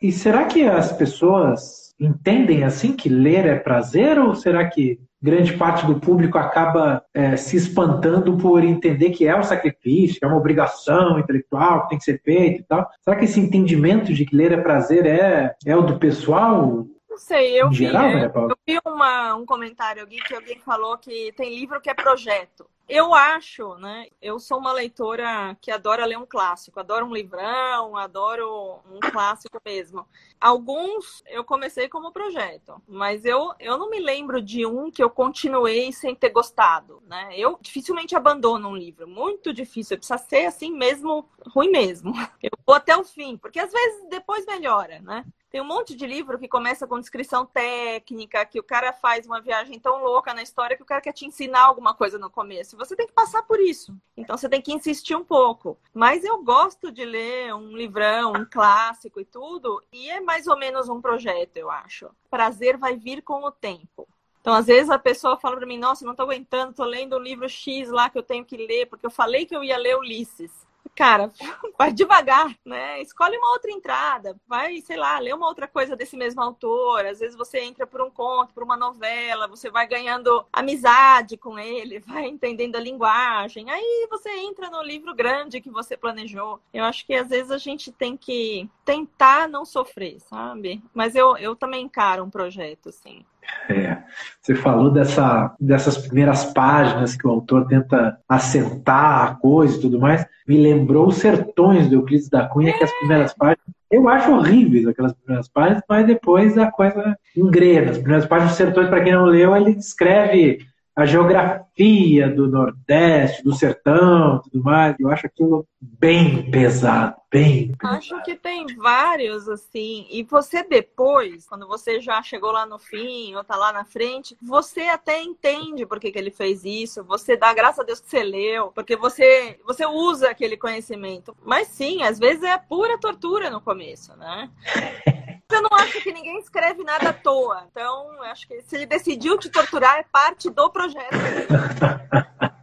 E 0.00 0.12
será 0.12 0.44
que 0.44 0.64
as 0.64 0.92
pessoas 0.92 1.94
entendem 1.98 2.64
assim 2.64 2.94
que 2.94 3.08
ler 3.08 3.46
é 3.46 3.56
prazer 3.56 4.18
ou 4.18 4.34
será 4.34 4.68
que 4.68 5.00
grande 5.22 5.56
parte 5.56 5.86
do 5.86 5.98
público 5.98 6.38
acaba 6.38 7.02
é, 7.12 7.36
se 7.36 7.56
espantando 7.56 8.36
por 8.36 8.62
entender 8.62 9.10
que 9.10 9.26
é 9.26 9.36
um 9.36 9.42
sacrifício, 9.42 10.18
que 10.18 10.24
é 10.24 10.28
uma 10.28 10.36
obrigação 10.36 11.18
intelectual, 11.18 11.82
que 11.82 11.88
tem 11.88 11.98
que 11.98 12.04
ser 12.04 12.20
feito 12.22 12.60
e 12.60 12.64
tal. 12.64 12.88
Será 13.02 13.16
que 13.16 13.24
esse 13.24 13.40
entendimento 13.40 14.12
de 14.12 14.24
que 14.24 14.36
ler 14.36 14.52
é 14.52 14.58
prazer 14.58 15.06
é, 15.06 15.54
é 15.64 15.76
o 15.76 15.82
do 15.82 15.98
pessoal? 15.98 16.86
Não 17.08 17.18
sei, 17.18 17.60
eu 17.60 17.70
vi, 17.70 17.76
geral, 17.76 18.02
né, 18.02 18.30
eu 18.34 18.56
vi 18.66 18.78
uma, 18.86 19.34
um 19.34 19.46
comentário 19.46 20.02
aqui 20.02 20.16
que 20.18 20.34
alguém 20.34 20.60
falou 20.60 20.98
que 20.98 21.32
tem 21.34 21.58
livro 21.58 21.80
que 21.80 21.88
é 21.88 21.94
projeto. 21.94 22.66
Eu 22.88 23.12
acho, 23.12 23.74
né? 23.78 24.06
Eu 24.22 24.38
sou 24.38 24.58
uma 24.58 24.72
leitora 24.72 25.56
que 25.60 25.72
adora 25.72 26.06
ler 26.06 26.16
um 26.18 26.26
clássico, 26.26 26.78
adoro 26.78 27.04
um 27.04 27.12
livrão, 27.12 27.96
adoro 27.96 28.78
um 28.88 29.00
clássico 29.00 29.60
mesmo. 29.64 30.06
Alguns 30.40 31.20
eu 31.26 31.42
comecei 31.42 31.88
como 31.88 32.12
projeto, 32.12 32.80
mas 32.86 33.24
eu, 33.24 33.52
eu 33.58 33.76
não 33.76 33.90
me 33.90 33.98
lembro 33.98 34.40
de 34.40 34.64
um 34.64 34.88
que 34.88 35.02
eu 35.02 35.10
continuei 35.10 35.90
sem 35.92 36.14
ter 36.14 36.30
gostado, 36.30 37.02
né? 37.08 37.30
Eu 37.36 37.58
dificilmente 37.60 38.14
abandono 38.14 38.68
um 38.68 38.76
livro, 38.76 39.08
muito 39.08 39.52
difícil. 39.52 39.96
Precisa 39.96 40.18
ser 40.18 40.46
assim 40.46 40.72
mesmo, 40.72 41.28
ruim 41.52 41.70
mesmo. 41.70 42.12
Eu 42.40 42.50
vou 42.64 42.76
até 42.76 42.96
o 42.96 43.02
fim, 43.02 43.36
porque 43.36 43.58
às 43.58 43.72
vezes 43.72 44.08
depois 44.08 44.46
melhora, 44.46 45.00
né? 45.00 45.24
Tem 45.56 45.62
um 45.62 45.64
monte 45.64 45.96
de 45.96 46.06
livro 46.06 46.38
que 46.38 46.46
começa 46.46 46.86
com 46.86 47.00
descrição 47.00 47.46
técnica, 47.46 48.44
que 48.44 48.60
o 48.60 48.62
cara 48.62 48.92
faz 48.92 49.24
uma 49.24 49.40
viagem 49.40 49.80
tão 49.80 50.04
louca 50.04 50.34
na 50.34 50.42
história 50.42 50.76
que 50.76 50.82
o 50.82 50.86
cara 50.86 51.00
quer 51.00 51.14
te 51.14 51.24
ensinar 51.24 51.62
alguma 51.62 51.94
coisa 51.94 52.18
no 52.18 52.28
começo. 52.28 52.76
Você 52.76 52.94
tem 52.94 53.06
que 53.06 53.14
passar 53.14 53.42
por 53.42 53.58
isso. 53.58 53.96
Então 54.14 54.36
você 54.36 54.50
tem 54.50 54.60
que 54.60 54.74
insistir 54.74 55.14
um 55.14 55.24
pouco. 55.24 55.78
Mas 55.94 56.24
eu 56.24 56.44
gosto 56.44 56.92
de 56.92 57.06
ler 57.06 57.54
um 57.54 57.74
livrão, 57.74 58.34
um 58.34 58.44
clássico 58.44 59.18
e 59.18 59.24
tudo, 59.24 59.82
e 59.90 60.10
é 60.10 60.20
mais 60.20 60.46
ou 60.46 60.58
menos 60.58 60.90
um 60.90 61.00
projeto, 61.00 61.56
eu 61.56 61.70
acho. 61.70 62.10
Prazer 62.28 62.76
vai 62.76 62.94
vir 62.94 63.22
com 63.22 63.42
o 63.42 63.50
tempo. 63.50 64.06
Então, 64.42 64.52
às 64.52 64.66
vezes 64.66 64.90
a 64.90 64.98
pessoa 64.98 65.38
fala 65.38 65.56
para 65.56 65.64
mim: 65.64 65.78
Nossa, 65.78 66.04
não 66.04 66.12
estou 66.12 66.24
aguentando, 66.24 66.72
estou 66.72 66.84
lendo 66.84 67.16
um 67.16 67.22
livro 67.22 67.48
X 67.48 67.88
lá 67.88 68.10
que 68.10 68.18
eu 68.18 68.22
tenho 68.22 68.44
que 68.44 68.58
ler, 68.58 68.90
porque 68.90 69.06
eu 69.06 69.10
falei 69.10 69.46
que 69.46 69.56
eu 69.56 69.64
ia 69.64 69.78
ler 69.78 69.96
Ulisses 69.96 70.65
cara, 70.94 71.30
vai 71.78 71.92
devagar, 71.92 72.54
né? 72.64 73.00
Escolhe 73.00 73.36
uma 73.36 73.52
outra 73.52 73.70
entrada, 73.70 74.36
vai, 74.46 74.80
sei 74.80 74.96
lá, 74.96 75.18
ler 75.18 75.34
uma 75.34 75.46
outra 75.46 75.66
coisa 75.66 75.96
desse 75.96 76.16
mesmo 76.16 76.42
autor. 76.42 77.04
Às 77.06 77.20
vezes 77.20 77.36
você 77.36 77.60
entra 77.60 77.86
por 77.86 78.00
um 78.00 78.10
conto, 78.10 78.52
por 78.52 78.62
uma 78.62 78.76
novela, 78.76 79.48
você 79.48 79.70
vai 79.70 79.86
ganhando 79.86 80.44
amizade 80.52 81.36
com 81.36 81.58
ele, 81.58 82.00
vai 82.06 82.26
entendendo 82.26 82.76
a 82.76 82.80
linguagem. 82.80 83.70
Aí 83.70 84.06
você 84.10 84.30
entra 84.30 84.70
no 84.70 84.82
livro 84.82 85.14
grande 85.14 85.60
que 85.60 85.70
você 85.70 85.96
planejou. 85.96 86.60
Eu 86.72 86.84
acho 86.84 87.06
que 87.06 87.14
às 87.14 87.28
vezes 87.28 87.50
a 87.50 87.58
gente 87.58 87.90
tem 87.92 88.16
que 88.16 88.68
tentar 88.84 89.48
não 89.48 89.64
sofrer, 89.64 90.20
sabe? 90.20 90.82
Mas 90.94 91.14
eu, 91.14 91.36
eu 91.36 91.56
também 91.56 91.84
encaro 91.84 92.24
um 92.24 92.30
projeto, 92.30 92.88
assim. 92.88 93.24
É, 93.68 93.98
você 94.40 94.54
falou 94.54 94.90
dessa, 94.90 95.54
dessas 95.60 95.98
primeiras 95.98 96.44
páginas 96.46 97.16
que 97.16 97.26
o 97.26 97.30
autor 97.30 97.66
tenta 97.66 98.18
assentar 98.28 99.24
a 99.24 99.34
coisa 99.34 99.76
e 99.76 99.80
tudo 99.80 99.98
mais. 99.98 100.24
Me 100.46 100.56
lembrou 100.56 101.08
os 101.08 101.16
sertões 101.16 101.88
do 101.88 101.96
Euclides 101.96 102.28
da 102.28 102.46
Cunha, 102.46 102.76
que 102.76 102.84
as 102.84 102.92
primeiras 102.98 103.34
páginas 103.34 103.76
eu 103.90 104.08
acho 104.08 104.32
horríveis 104.32 104.86
aquelas 104.86 105.12
primeiras 105.12 105.48
páginas, 105.48 105.82
mas 105.88 106.06
depois 106.06 106.58
a 106.58 106.70
coisa 106.70 107.16
engrena. 107.36 107.92
As 107.92 107.98
primeiras 107.98 108.26
páginas 108.26 108.52
do 108.52 108.56
Sertões, 108.56 108.88
para 108.88 109.02
quem 109.02 109.12
não 109.12 109.24
leu, 109.24 109.56
ele 109.56 109.74
descreve 109.74 110.58
a 110.96 111.04
geografia 111.04 112.26
do 112.30 112.48
Nordeste, 112.48 113.44
do 113.44 113.54
sertão, 113.54 114.40
tudo 114.40 114.64
mais. 114.64 114.96
Eu 114.98 115.10
acho 115.10 115.26
aquilo 115.26 115.68
bem 115.78 116.50
pesado, 116.50 117.14
bem 117.30 117.76
pesado. 117.76 117.98
Acho 117.98 118.22
que 118.22 118.34
tem 118.34 118.64
vários 118.76 119.46
assim. 119.46 120.06
E 120.10 120.22
você 120.22 120.62
depois, 120.62 121.46
quando 121.46 121.68
você 121.68 122.00
já 122.00 122.22
chegou 122.22 122.50
lá 122.50 122.64
no 122.64 122.78
fim 122.78 123.34
ou 123.34 123.44
tá 123.44 123.56
lá 123.56 123.74
na 123.74 123.84
frente, 123.84 124.34
você 124.40 124.84
até 124.84 125.22
entende 125.22 125.84
por 125.84 126.00
que, 126.00 126.10
que 126.10 126.18
ele 126.18 126.30
fez 126.30 126.64
isso. 126.64 127.04
Você 127.04 127.36
dá 127.36 127.52
graças 127.52 127.80
a 127.80 127.84
Deus 127.84 128.00
que 128.00 128.08
você 128.08 128.22
leu, 128.22 128.72
porque 128.74 128.96
você 128.96 129.60
você 129.66 129.84
usa 129.84 130.30
aquele 130.30 130.56
conhecimento. 130.56 131.36
Mas 131.44 131.68
sim, 131.68 132.02
às 132.04 132.18
vezes 132.18 132.42
é 132.42 132.56
pura 132.56 132.98
tortura 132.98 133.50
no 133.50 133.60
começo, 133.60 134.16
né? 134.16 134.50
Eu 135.56 135.62
não 135.62 135.70
acho 135.72 136.02
que 136.02 136.12
ninguém 136.12 136.38
escreve 136.38 136.84
nada 136.84 137.08
à 137.08 137.12
toa. 137.14 137.64
Então, 137.70 138.22
acho 138.24 138.46
que 138.46 138.60
se 138.60 138.76
ele 138.76 138.84
decidiu 138.84 139.38
te 139.38 139.48
torturar, 139.48 139.98
é 139.98 140.04
parte 140.12 140.50
do 140.50 140.70
projeto. 140.70 141.16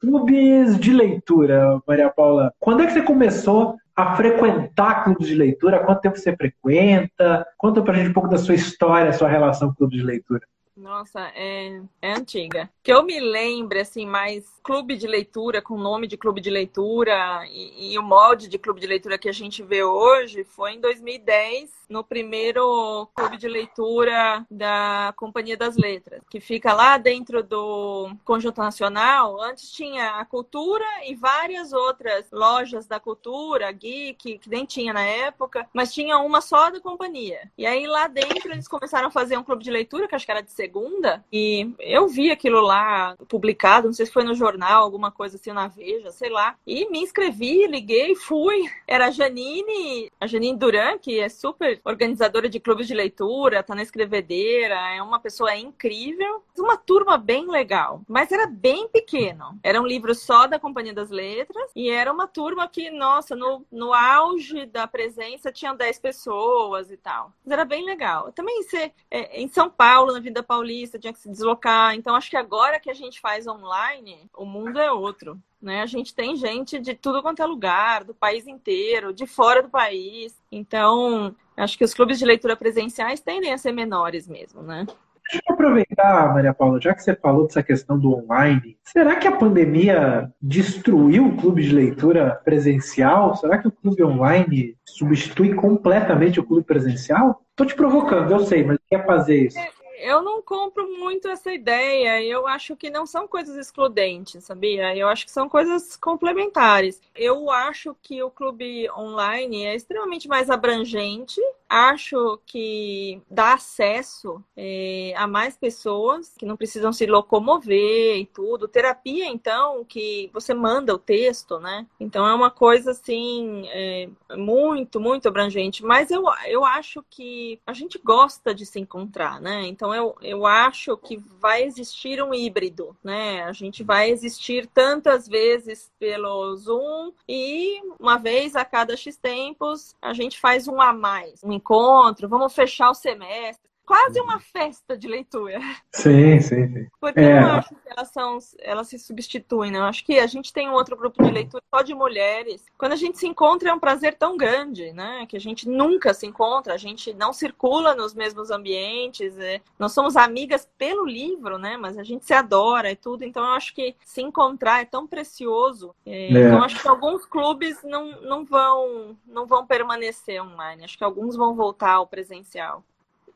Clubes 0.00 0.78
de 0.78 0.92
leitura, 0.92 1.80
Maria 1.88 2.08
Paula. 2.10 2.52
Quando 2.60 2.82
é 2.82 2.86
que 2.86 2.92
você 2.92 3.02
começou 3.02 3.76
a 3.96 4.14
frequentar 4.14 5.02
clubes 5.02 5.26
de 5.26 5.34
leitura? 5.34 5.84
Quanto 5.84 6.02
tempo 6.02 6.16
você 6.16 6.36
frequenta? 6.36 7.44
Conta 7.56 7.82
pra 7.82 7.94
gente 7.94 8.10
um 8.10 8.12
pouco 8.12 8.28
da 8.28 8.38
sua 8.38 8.54
história, 8.54 9.12
sua 9.12 9.28
relação 9.28 9.68
com 9.68 9.76
clubes 9.76 9.98
de 9.98 10.04
leitura. 10.04 10.46
Nossa, 10.76 11.20
é, 11.36 11.80
é 12.02 12.12
antiga. 12.12 12.68
Que 12.82 12.92
eu 12.92 13.04
me 13.04 13.20
lembre, 13.20 13.80
assim, 13.80 14.04
mais 14.04 14.44
clube 14.62 14.96
de 14.96 15.06
leitura, 15.06 15.62
com 15.62 15.78
nome 15.78 16.08
de 16.08 16.16
clube 16.16 16.40
de 16.40 16.50
leitura 16.50 17.46
e, 17.48 17.92
e, 17.92 17.98
o 17.98 18.02
molde 18.02 18.48
de 18.48 18.58
clube 18.58 18.80
de 18.80 18.86
leitura 18.86 19.16
que 19.16 19.28
a 19.28 19.32
gente 19.32 19.62
vê 19.62 19.84
hoje 19.84 20.42
foi 20.42 20.72
em 20.72 20.80
2010, 20.80 21.70
no 21.88 22.02
primeiro 22.02 23.08
clube 23.14 23.36
de 23.36 23.48
leitura 23.48 24.44
da 24.50 25.12
Companhia 25.16 25.56
das 25.56 25.76
Letras, 25.76 26.22
que 26.30 26.40
fica 26.40 26.72
lá 26.72 26.96
dentro 26.98 27.42
do 27.42 28.10
Conjunto 28.24 28.58
Nacional. 28.58 29.40
Antes 29.42 29.70
tinha 29.70 30.16
a 30.16 30.24
Cultura 30.24 30.84
e 31.06 31.14
várias 31.14 31.72
outras 31.72 32.26
lojas 32.32 32.86
da 32.86 32.98
cultura, 32.98 33.70
geek, 33.70 34.38
que 34.38 34.50
nem 34.50 34.64
tinha 34.64 34.92
na 34.92 35.02
época, 35.02 35.68
mas 35.72 35.92
tinha 35.92 36.18
uma 36.18 36.40
só 36.40 36.70
da 36.70 36.80
companhia. 36.80 37.50
E 37.56 37.66
aí 37.66 37.86
lá 37.86 38.06
dentro 38.06 38.50
eles 38.50 38.68
começaram 38.68 39.08
a 39.08 39.10
fazer 39.10 39.36
um 39.36 39.44
clube 39.44 39.62
de 39.62 39.70
leitura, 39.70 40.08
que 40.08 40.14
acho 40.14 40.24
que 40.24 40.32
era 40.32 40.42
de 40.42 40.50
segunda, 40.50 41.24
e 41.32 41.72
eu 41.78 42.08
vi 42.08 42.30
aquilo 42.30 42.60
lá 42.60 43.16
publicado, 43.28 43.88
não 43.88 43.94
sei 43.94 44.06
se 44.06 44.12
foi 44.12 44.24
no 44.24 44.34
jornal 44.34 44.82
alguma 44.82 45.10
coisa 45.10 45.36
assim 45.36 45.52
na 45.52 45.68
Veja, 45.68 46.10
sei 46.12 46.30
lá. 46.30 46.56
E 46.66 46.88
me 46.90 47.00
inscrevi, 47.00 47.66
liguei, 47.66 48.14
fui. 48.14 48.64
Era 48.86 49.06
a 49.06 49.10
Janine, 49.10 50.10
a 50.20 50.26
Janine 50.26 50.56
Duran, 50.56 50.98
que 50.98 51.18
é 51.18 51.28
super 51.28 51.73
organizadora 51.84 52.48
de 52.48 52.60
clubes 52.60 52.86
de 52.86 52.94
leitura, 52.94 53.62
tá 53.62 53.74
na 53.74 53.82
escrevedeira, 53.82 54.74
é 54.94 55.02
uma 55.02 55.18
pessoa 55.18 55.54
incrível. 55.56 56.42
Uma 56.58 56.76
turma 56.76 57.18
bem 57.18 57.48
legal, 57.48 58.02
mas 58.08 58.30
era 58.32 58.46
bem 58.46 58.88
pequeno. 58.88 59.58
Era 59.62 59.80
um 59.80 59.86
livro 59.86 60.14
só 60.14 60.46
da 60.46 60.58
Companhia 60.58 60.92
das 60.92 61.10
Letras 61.10 61.70
e 61.74 61.90
era 61.90 62.12
uma 62.12 62.26
turma 62.26 62.68
que, 62.68 62.90
nossa, 62.90 63.34
no, 63.34 63.64
no 63.70 63.92
auge 63.92 64.66
da 64.66 64.86
presença 64.86 65.52
tinha 65.52 65.74
10 65.74 65.98
pessoas 65.98 66.90
e 66.90 66.96
tal. 66.96 67.32
Mas 67.44 67.52
era 67.52 67.64
bem 67.64 67.84
legal. 67.84 68.32
Também 68.32 68.62
ser 68.64 68.92
é, 69.10 69.40
em 69.40 69.48
São 69.48 69.68
Paulo, 69.70 70.12
na 70.12 70.20
Vida 70.20 70.42
Paulista, 70.42 70.98
tinha 70.98 71.12
que 71.12 71.18
se 71.18 71.30
deslocar. 71.30 71.94
Então 71.94 72.14
acho 72.14 72.30
que 72.30 72.36
agora 72.36 72.80
que 72.80 72.90
a 72.90 72.94
gente 72.94 73.20
faz 73.20 73.46
online, 73.46 74.28
o 74.34 74.44
mundo 74.44 74.78
é 74.78 74.90
outro. 74.90 75.38
Né? 75.64 75.80
A 75.80 75.86
gente 75.86 76.14
tem 76.14 76.36
gente 76.36 76.78
de 76.78 76.94
tudo 76.94 77.22
quanto 77.22 77.42
é 77.42 77.46
lugar, 77.46 78.04
do 78.04 78.14
país 78.14 78.46
inteiro, 78.46 79.14
de 79.14 79.26
fora 79.26 79.62
do 79.62 79.70
país. 79.70 80.38
Então, 80.52 81.34
acho 81.56 81.78
que 81.78 81.84
os 81.84 81.94
clubes 81.94 82.18
de 82.18 82.26
leitura 82.26 82.54
presenciais 82.54 83.20
tendem 83.20 83.50
a 83.50 83.56
ser 83.56 83.72
menores 83.72 84.28
mesmo, 84.28 84.62
né? 84.62 84.86
Deixa 85.30 85.42
eu 85.48 85.54
aproveitar, 85.54 86.34
Maria 86.34 86.52
Paula, 86.52 86.78
já 86.78 86.94
que 86.94 87.02
você 87.02 87.16
falou 87.16 87.46
dessa 87.46 87.62
questão 87.62 87.98
do 87.98 88.12
online, 88.12 88.76
será 88.84 89.16
que 89.16 89.26
a 89.26 89.34
pandemia 89.34 90.30
destruiu 90.40 91.28
o 91.28 91.36
clube 91.38 91.62
de 91.62 91.74
leitura 91.74 92.38
presencial? 92.44 93.34
Será 93.34 93.56
que 93.56 93.66
o 93.66 93.72
clube 93.72 94.04
online 94.04 94.76
substitui 94.84 95.54
completamente 95.54 96.38
o 96.38 96.44
clube 96.44 96.62
presencial? 96.62 97.40
Estou 97.52 97.66
te 97.66 97.74
provocando, 97.74 98.30
eu 98.32 98.40
sei, 98.40 98.64
mas 98.64 98.78
quer 98.86 99.06
fazer 99.06 99.46
isso? 99.46 99.58
Eu 100.04 100.22
não 100.22 100.42
compro 100.42 100.86
muito 100.98 101.28
essa 101.28 101.52
ideia. 101.52 102.22
Eu 102.22 102.46
acho 102.46 102.76
que 102.76 102.90
não 102.90 103.06
são 103.06 103.26
coisas 103.26 103.56
excludentes, 103.56 104.44
sabia? 104.44 104.94
Eu 104.94 105.08
acho 105.08 105.24
que 105.24 105.30
são 105.32 105.48
coisas 105.48 105.96
complementares. 105.96 107.00
Eu 107.14 107.50
acho 107.50 107.96
que 108.02 108.22
o 108.22 108.30
clube 108.30 108.90
online 108.90 109.64
é 109.64 109.74
extremamente 109.74 110.28
mais 110.28 110.50
abrangente 110.50 111.40
acho 111.74 112.38
que 112.46 113.20
dá 113.28 113.54
acesso 113.54 114.40
é, 114.56 115.12
a 115.16 115.26
mais 115.26 115.56
pessoas 115.56 116.32
que 116.38 116.46
não 116.46 116.56
precisam 116.56 116.92
se 116.92 117.04
locomover 117.04 118.16
e 118.16 118.26
tudo. 118.26 118.68
Terapia, 118.68 119.26
então, 119.26 119.84
que 119.84 120.30
você 120.32 120.54
manda 120.54 120.94
o 120.94 120.98
texto, 120.98 121.58
né? 121.58 121.84
Então 121.98 122.24
é 122.28 122.32
uma 122.32 122.48
coisa 122.48 122.92
assim 122.92 123.64
é, 123.66 124.08
muito, 124.36 125.00
muito 125.00 125.26
abrangente. 125.26 125.84
Mas 125.84 126.12
eu, 126.12 126.22
eu 126.46 126.64
acho 126.64 127.04
que 127.10 127.60
a 127.66 127.72
gente 127.72 127.98
gosta 127.98 128.54
de 128.54 128.64
se 128.64 128.78
encontrar, 128.78 129.40
né? 129.40 129.66
Então 129.66 129.92
eu, 129.92 130.14
eu 130.22 130.46
acho 130.46 130.96
que 130.96 131.16
vai 131.16 131.64
existir 131.64 132.22
um 132.22 132.32
híbrido, 132.32 132.96
né? 133.02 133.42
A 133.42 133.52
gente 133.52 133.82
vai 133.82 134.10
existir 134.10 134.68
tantas 134.68 135.26
vezes 135.26 135.90
pelo 135.98 136.54
Zoom 136.54 137.12
e 137.28 137.80
uma 137.98 138.16
vez 138.16 138.54
a 138.54 138.64
cada 138.64 138.96
X 138.96 139.16
tempos 139.16 139.96
a 140.00 140.12
gente 140.12 140.38
faz 140.38 140.68
um 140.68 140.80
a 140.80 140.92
mais, 140.92 141.42
um 141.42 141.63
encontro, 141.64 142.28
vamos 142.28 142.54
fechar 142.54 142.90
o 142.90 142.94
semestre. 142.94 143.70
Quase 143.84 144.20
uma 144.20 144.40
festa 144.40 144.96
de 144.96 145.06
leitura. 145.06 145.60
Sim, 145.92 146.40
sim, 146.40 146.72
sim. 146.72 146.86
Porque 147.00 147.20
é. 147.20 147.38
eu 147.38 147.42
não 147.42 147.50
acho 147.56 147.68
que 147.68 147.76
elas, 147.86 148.08
são, 148.08 148.38
elas 148.60 148.88
se 148.88 148.98
substituem, 148.98 149.70
né? 149.70 149.78
Eu 149.78 149.84
acho 149.84 150.04
que 150.04 150.18
a 150.18 150.26
gente 150.26 150.52
tem 150.52 150.68
um 150.68 150.72
outro 150.72 150.96
grupo 150.96 151.22
de 151.22 151.30
leitura 151.30 151.62
só 151.72 151.82
de 151.82 151.94
mulheres. 151.94 152.64
Quando 152.76 152.92
a 152.92 152.96
gente 152.96 153.18
se 153.18 153.26
encontra 153.26 153.70
é 153.70 153.72
um 153.72 153.78
prazer 153.78 154.14
tão 154.14 154.36
grande, 154.36 154.92
né? 154.92 155.26
Que 155.26 155.36
a 155.36 155.40
gente 155.40 155.68
nunca 155.68 156.12
se 156.14 156.26
encontra, 156.26 156.74
a 156.74 156.78
gente 156.78 157.12
não 157.14 157.32
circula 157.32 157.94
nos 157.94 158.14
mesmos 158.14 158.50
ambientes. 158.50 159.38
É... 159.38 159.60
Nós 159.78 159.92
somos 159.92 160.16
amigas 160.16 160.68
pelo 160.78 161.04
livro, 161.04 161.58
né? 161.58 161.76
Mas 161.76 161.98
a 161.98 162.02
gente 162.02 162.24
se 162.24 162.32
adora 162.32 162.90
e 162.90 162.96
tudo. 162.96 163.24
Então 163.24 163.44
eu 163.44 163.52
acho 163.52 163.74
que 163.74 163.94
se 164.04 164.22
encontrar 164.22 164.80
é 164.80 164.84
tão 164.84 165.06
precioso. 165.06 165.94
É... 166.06 166.14
É. 166.14 166.30
Então 166.30 166.62
acho 166.62 166.80
que 166.80 166.88
alguns 166.88 167.26
clubes 167.26 167.82
não, 167.82 168.20
não, 168.22 168.44
vão, 168.44 169.16
não 169.26 169.46
vão 169.46 169.66
permanecer 169.66 170.42
online. 170.42 170.84
Acho 170.84 170.96
que 170.96 171.04
alguns 171.04 171.36
vão 171.36 171.54
voltar 171.54 171.92
ao 171.92 172.06
presencial. 172.06 172.82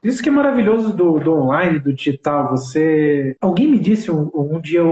Isso 0.02 0.22
que 0.22 0.28
é 0.28 0.32
maravilhoso 0.32 0.92
do, 0.92 1.18
do 1.18 1.32
online, 1.34 1.78
do 1.78 1.92
digital. 1.92 2.50
Você. 2.50 3.36
Alguém 3.40 3.68
me 3.68 3.78
disse 3.78 4.10
um, 4.10 4.30
um 4.34 4.60
dia, 4.60 4.82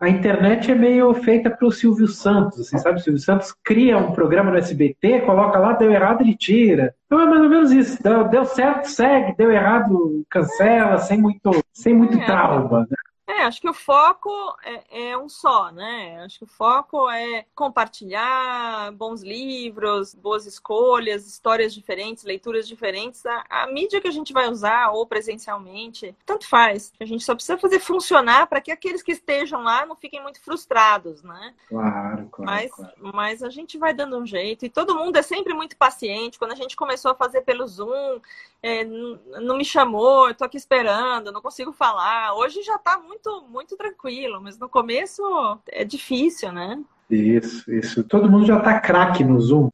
a 0.00 0.08
internet 0.08 0.70
é 0.70 0.74
meio 0.74 1.12
feita 1.14 1.50
pelo 1.50 1.70
Silvio 1.70 2.08
Santos, 2.08 2.60
assim, 2.60 2.78
sabe? 2.78 2.98
O 2.98 3.02
Silvio 3.02 3.20
Santos 3.20 3.54
cria 3.62 3.98
um 3.98 4.12
programa 4.12 4.50
no 4.50 4.58
SBT, 4.58 5.20
coloca 5.20 5.58
lá, 5.58 5.72
deu 5.74 5.90
errado, 5.90 6.22
ele 6.22 6.36
tira. 6.36 6.94
Então 7.06 7.20
é 7.20 7.26
mais 7.26 7.42
ou 7.42 7.48
menos 7.48 7.72
isso. 7.72 8.02
Deu, 8.02 8.28
deu 8.28 8.44
certo, 8.44 8.86
segue, 8.86 9.36
deu 9.36 9.50
errado, 9.50 10.24
cancela, 10.30 10.98
sem 10.98 11.20
muito, 11.20 11.50
sem 11.72 11.94
muito 11.94 12.18
é. 12.18 12.24
trauma. 12.24 12.80
Né? 12.80 12.96
Acho 13.46 13.60
que 13.60 13.68
o 13.68 13.74
foco 13.74 14.30
é, 14.64 15.10
é, 15.10 15.18
um 15.18 15.28
só, 15.28 15.70
né? 15.70 16.22
Acho 16.24 16.38
que 16.38 16.44
o 16.44 16.48
foco 16.48 17.08
é 17.10 17.44
compartilhar 17.54 18.92
bons 18.92 19.22
livros, 19.22 20.14
boas 20.14 20.46
escolhas, 20.46 21.26
histórias 21.26 21.74
diferentes, 21.74 22.24
leituras 22.24 22.66
diferentes. 22.66 23.24
A, 23.26 23.44
a 23.48 23.66
mídia 23.66 24.00
que 24.00 24.08
a 24.08 24.12
gente 24.12 24.32
vai 24.32 24.48
usar, 24.48 24.90
ou 24.90 25.06
presencialmente, 25.06 26.14
tanto 26.24 26.48
faz. 26.48 26.92
A 26.98 27.04
gente 27.04 27.24
só 27.24 27.34
precisa 27.34 27.58
fazer 27.58 27.80
funcionar 27.80 28.46
para 28.46 28.60
que 28.60 28.70
aqueles 28.70 29.02
que 29.02 29.12
estejam 29.12 29.62
lá 29.62 29.84
não 29.84 29.96
fiquem 29.96 30.22
muito 30.22 30.40
frustrados, 30.40 31.22
né? 31.22 31.54
Claro, 31.68 32.28
claro 32.30 32.50
mas, 32.50 32.70
claro. 32.72 32.92
mas 33.14 33.42
a 33.42 33.50
gente 33.50 33.76
vai 33.78 33.92
dando 33.92 34.18
um 34.18 34.26
jeito. 34.26 34.64
E 34.64 34.70
todo 34.70 34.94
mundo 34.94 35.16
é 35.16 35.22
sempre 35.22 35.52
muito 35.54 35.76
paciente. 35.76 36.38
Quando 36.38 36.52
a 36.52 36.56
gente 36.56 36.76
começou 36.76 37.10
a 37.10 37.14
fazer 37.14 37.42
pelo 37.42 37.66
Zoom, 37.66 38.20
é, 38.62 38.84
não 38.84 39.58
me 39.58 39.64
chamou, 39.64 40.28
eu 40.28 40.34
tô 40.34 40.44
aqui 40.44 40.56
esperando, 40.56 41.30
não 41.30 41.42
consigo 41.42 41.72
falar. 41.72 42.34
Hoje 42.34 42.62
já 42.62 42.76
está 42.76 42.98
muito 42.98 43.33
muito, 43.34 43.50
muito 43.50 43.76
tranquilo, 43.76 44.40
mas 44.40 44.58
no 44.58 44.68
começo 44.68 45.22
é 45.68 45.84
difícil, 45.84 46.52
né? 46.52 46.82
Isso, 47.10 47.72
isso. 47.72 48.04
Todo 48.04 48.30
mundo 48.30 48.46
já 48.46 48.60
tá 48.60 48.80
craque 48.80 49.24
no 49.24 49.40
Zoom. 49.40 49.68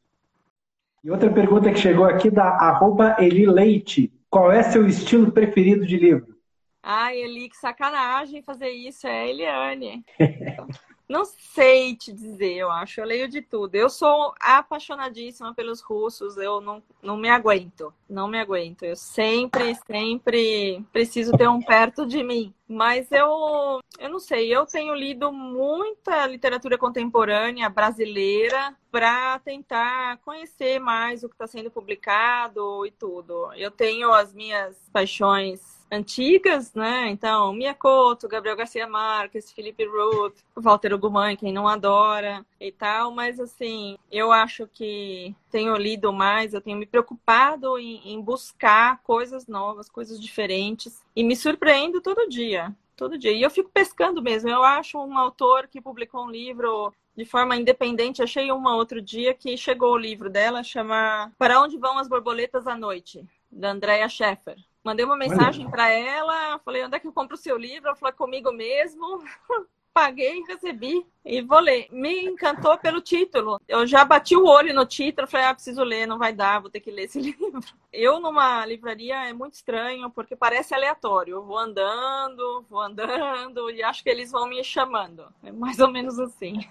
E 1.03 1.09
outra 1.09 1.31
pergunta 1.31 1.71
que 1.71 1.79
chegou 1.79 2.05
aqui 2.05 2.29
da 2.29 2.45
arroba 2.45 3.15
Eli 3.19 3.45
Leite. 3.45 4.11
Qual 4.29 4.51
é 4.51 4.63
seu 4.63 4.87
estilo 4.87 5.31
preferido 5.31 5.85
de 5.85 5.97
livro? 5.97 6.35
Ai, 6.83 7.17
Eli, 7.17 7.49
que 7.49 7.57
sacanagem 7.57 8.41
fazer 8.41 8.69
isso. 8.69 9.07
É 9.07 9.21
a 9.21 9.27
Eliane. 9.27 10.05
Não 11.11 11.25
sei 11.25 11.93
te 11.93 12.13
dizer, 12.13 12.55
eu 12.55 12.71
acho. 12.71 13.01
Eu 13.01 13.05
leio 13.05 13.27
de 13.27 13.41
tudo. 13.41 13.75
Eu 13.75 13.89
sou 13.89 14.33
apaixonadíssima 14.39 15.53
pelos 15.53 15.81
russos. 15.81 16.37
Eu 16.37 16.61
não, 16.61 16.81
não 17.03 17.17
me 17.17 17.27
aguento. 17.27 17.93
Não 18.09 18.29
me 18.29 18.39
aguento. 18.39 18.83
Eu 18.83 18.95
sempre, 18.95 19.75
sempre 19.85 20.81
preciso 20.93 21.33
ter 21.33 21.49
um 21.49 21.61
perto 21.61 22.05
de 22.05 22.23
mim. 22.23 22.53
Mas 22.65 23.11
eu, 23.11 23.81
eu 23.99 24.09
não 24.09 24.19
sei. 24.19 24.55
Eu 24.55 24.65
tenho 24.65 24.95
lido 24.95 25.33
muita 25.33 26.25
literatura 26.27 26.77
contemporânea 26.77 27.67
brasileira 27.67 28.73
para 28.89 29.37
tentar 29.39 30.15
conhecer 30.19 30.79
mais 30.79 31.25
o 31.25 31.27
que 31.27 31.35
está 31.35 31.45
sendo 31.45 31.69
publicado 31.69 32.85
e 32.85 32.91
tudo. 32.91 33.51
Eu 33.53 33.69
tenho 33.69 34.13
as 34.13 34.33
minhas 34.33 34.89
paixões 34.93 35.80
antigas, 35.91 36.73
né? 36.73 37.09
Então, 37.09 37.51
Mia 37.51 37.73
Couto, 37.73 38.27
Gabriel 38.27 38.55
Garcia 38.55 38.87
Marques, 38.87 39.51
Felipe 39.51 39.85
Ruth, 39.85 40.37
Walter 40.55 40.93
Ugumãe, 40.93 41.35
quem 41.35 41.51
não 41.51 41.67
adora 41.67 42.45
e 42.59 42.71
tal, 42.71 43.11
mas 43.11 43.39
assim, 43.39 43.97
eu 44.09 44.31
acho 44.31 44.67
que 44.67 45.35
tenho 45.51 45.75
lido 45.75 46.13
mais, 46.13 46.53
eu 46.53 46.61
tenho 46.61 46.77
me 46.77 46.85
preocupado 46.85 47.77
em, 47.77 48.13
em 48.13 48.21
buscar 48.21 49.01
coisas 49.03 49.47
novas, 49.47 49.89
coisas 49.89 50.19
diferentes 50.19 51.03
e 51.13 51.23
me 51.23 51.35
surpreendo 51.35 51.99
todo 51.99 52.29
dia. 52.29 52.73
Todo 52.95 53.17
dia. 53.17 53.31
E 53.31 53.41
eu 53.41 53.49
fico 53.49 53.69
pescando 53.73 54.21
mesmo. 54.21 54.47
Eu 54.47 54.63
acho 54.63 54.95
um 54.99 55.17
autor 55.17 55.67
que 55.67 55.81
publicou 55.81 56.23
um 56.23 56.29
livro 56.29 56.93
de 57.17 57.25
forma 57.25 57.55
independente. 57.55 58.21
Achei 58.21 58.51
uma 58.51 58.75
outro 58.75 59.01
dia 59.01 59.33
que 59.33 59.57
chegou 59.57 59.93
o 59.93 59.97
livro 59.97 60.29
dela, 60.29 60.63
chama 60.63 61.31
Para 61.35 61.59
Onde 61.59 61.77
Vão 61.77 61.97
as 61.97 62.07
Borboletas 62.07 62.67
à 62.67 62.77
Noite, 62.77 63.25
da 63.51 63.71
Andrea 63.71 64.07
Scheffer. 64.07 64.55
Mandei 64.83 65.05
uma 65.05 65.17
mensagem 65.17 65.69
para 65.69 65.89
ela, 65.89 66.57
falei, 66.59 66.83
onde 66.83 66.95
é 66.95 66.99
que 66.99 67.07
eu 67.07 67.13
compro 67.13 67.35
o 67.35 67.39
seu 67.39 67.57
livro? 67.57 67.89
Ela 67.89 67.95
falou, 67.95 68.13
comigo 68.15 68.51
mesmo. 68.51 69.23
Paguei, 69.93 70.41
recebi 70.47 71.05
e 71.23 71.41
vou 71.41 71.59
ler. 71.59 71.87
Me 71.91 72.23
encantou 72.23 72.77
pelo 72.77 73.01
título. 73.01 73.59
Eu 73.67 73.85
já 73.85 74.05
bati 74.05 74.37
o 74.37 74.45
olho 74.45 74.73
no 74.73 74.85
título, 74.85 75.27
falei, 75.27 75.47
ah, 75.47 75.53
preciso 75.53 75.83
ler, 75.83 76.07
não 76.07 76.17
vai 76.17 76.31
dar, 76.31 76.61
vou 76.61 76.69
ter 76.69 76.79
que 76.79 76.89
ler 76.89 77.03
esse 77.03 77.19
livro. 77.21 77.59
Eu 77.91 78.19
numa 78.21 78.65
livraria 78.65 79.27
é 79.27 79.33
muito 79.33 79.55
estranho, 79.55 80.09
porque 80.09 80.33
parece 80.33 80.73
aleatório. 80.73 81.35
Eu 81.35 81.43
vou 81.43 81.57
andando, 81.57 82.65
vou 82.69 82.79
andando 82.79 83.69
e 83.69 83.83
acho 83.83 84.01
que 84.01 84.09
eles 84.09 84.31
vão 84.31 84.47
me 84.47 84.63
chamando. 84.63 85.25
É 85.43 85.51
mais 85.51 85.77
ou 85.79 85.91
menos 85.91 86.17
assim. 86.17 86.61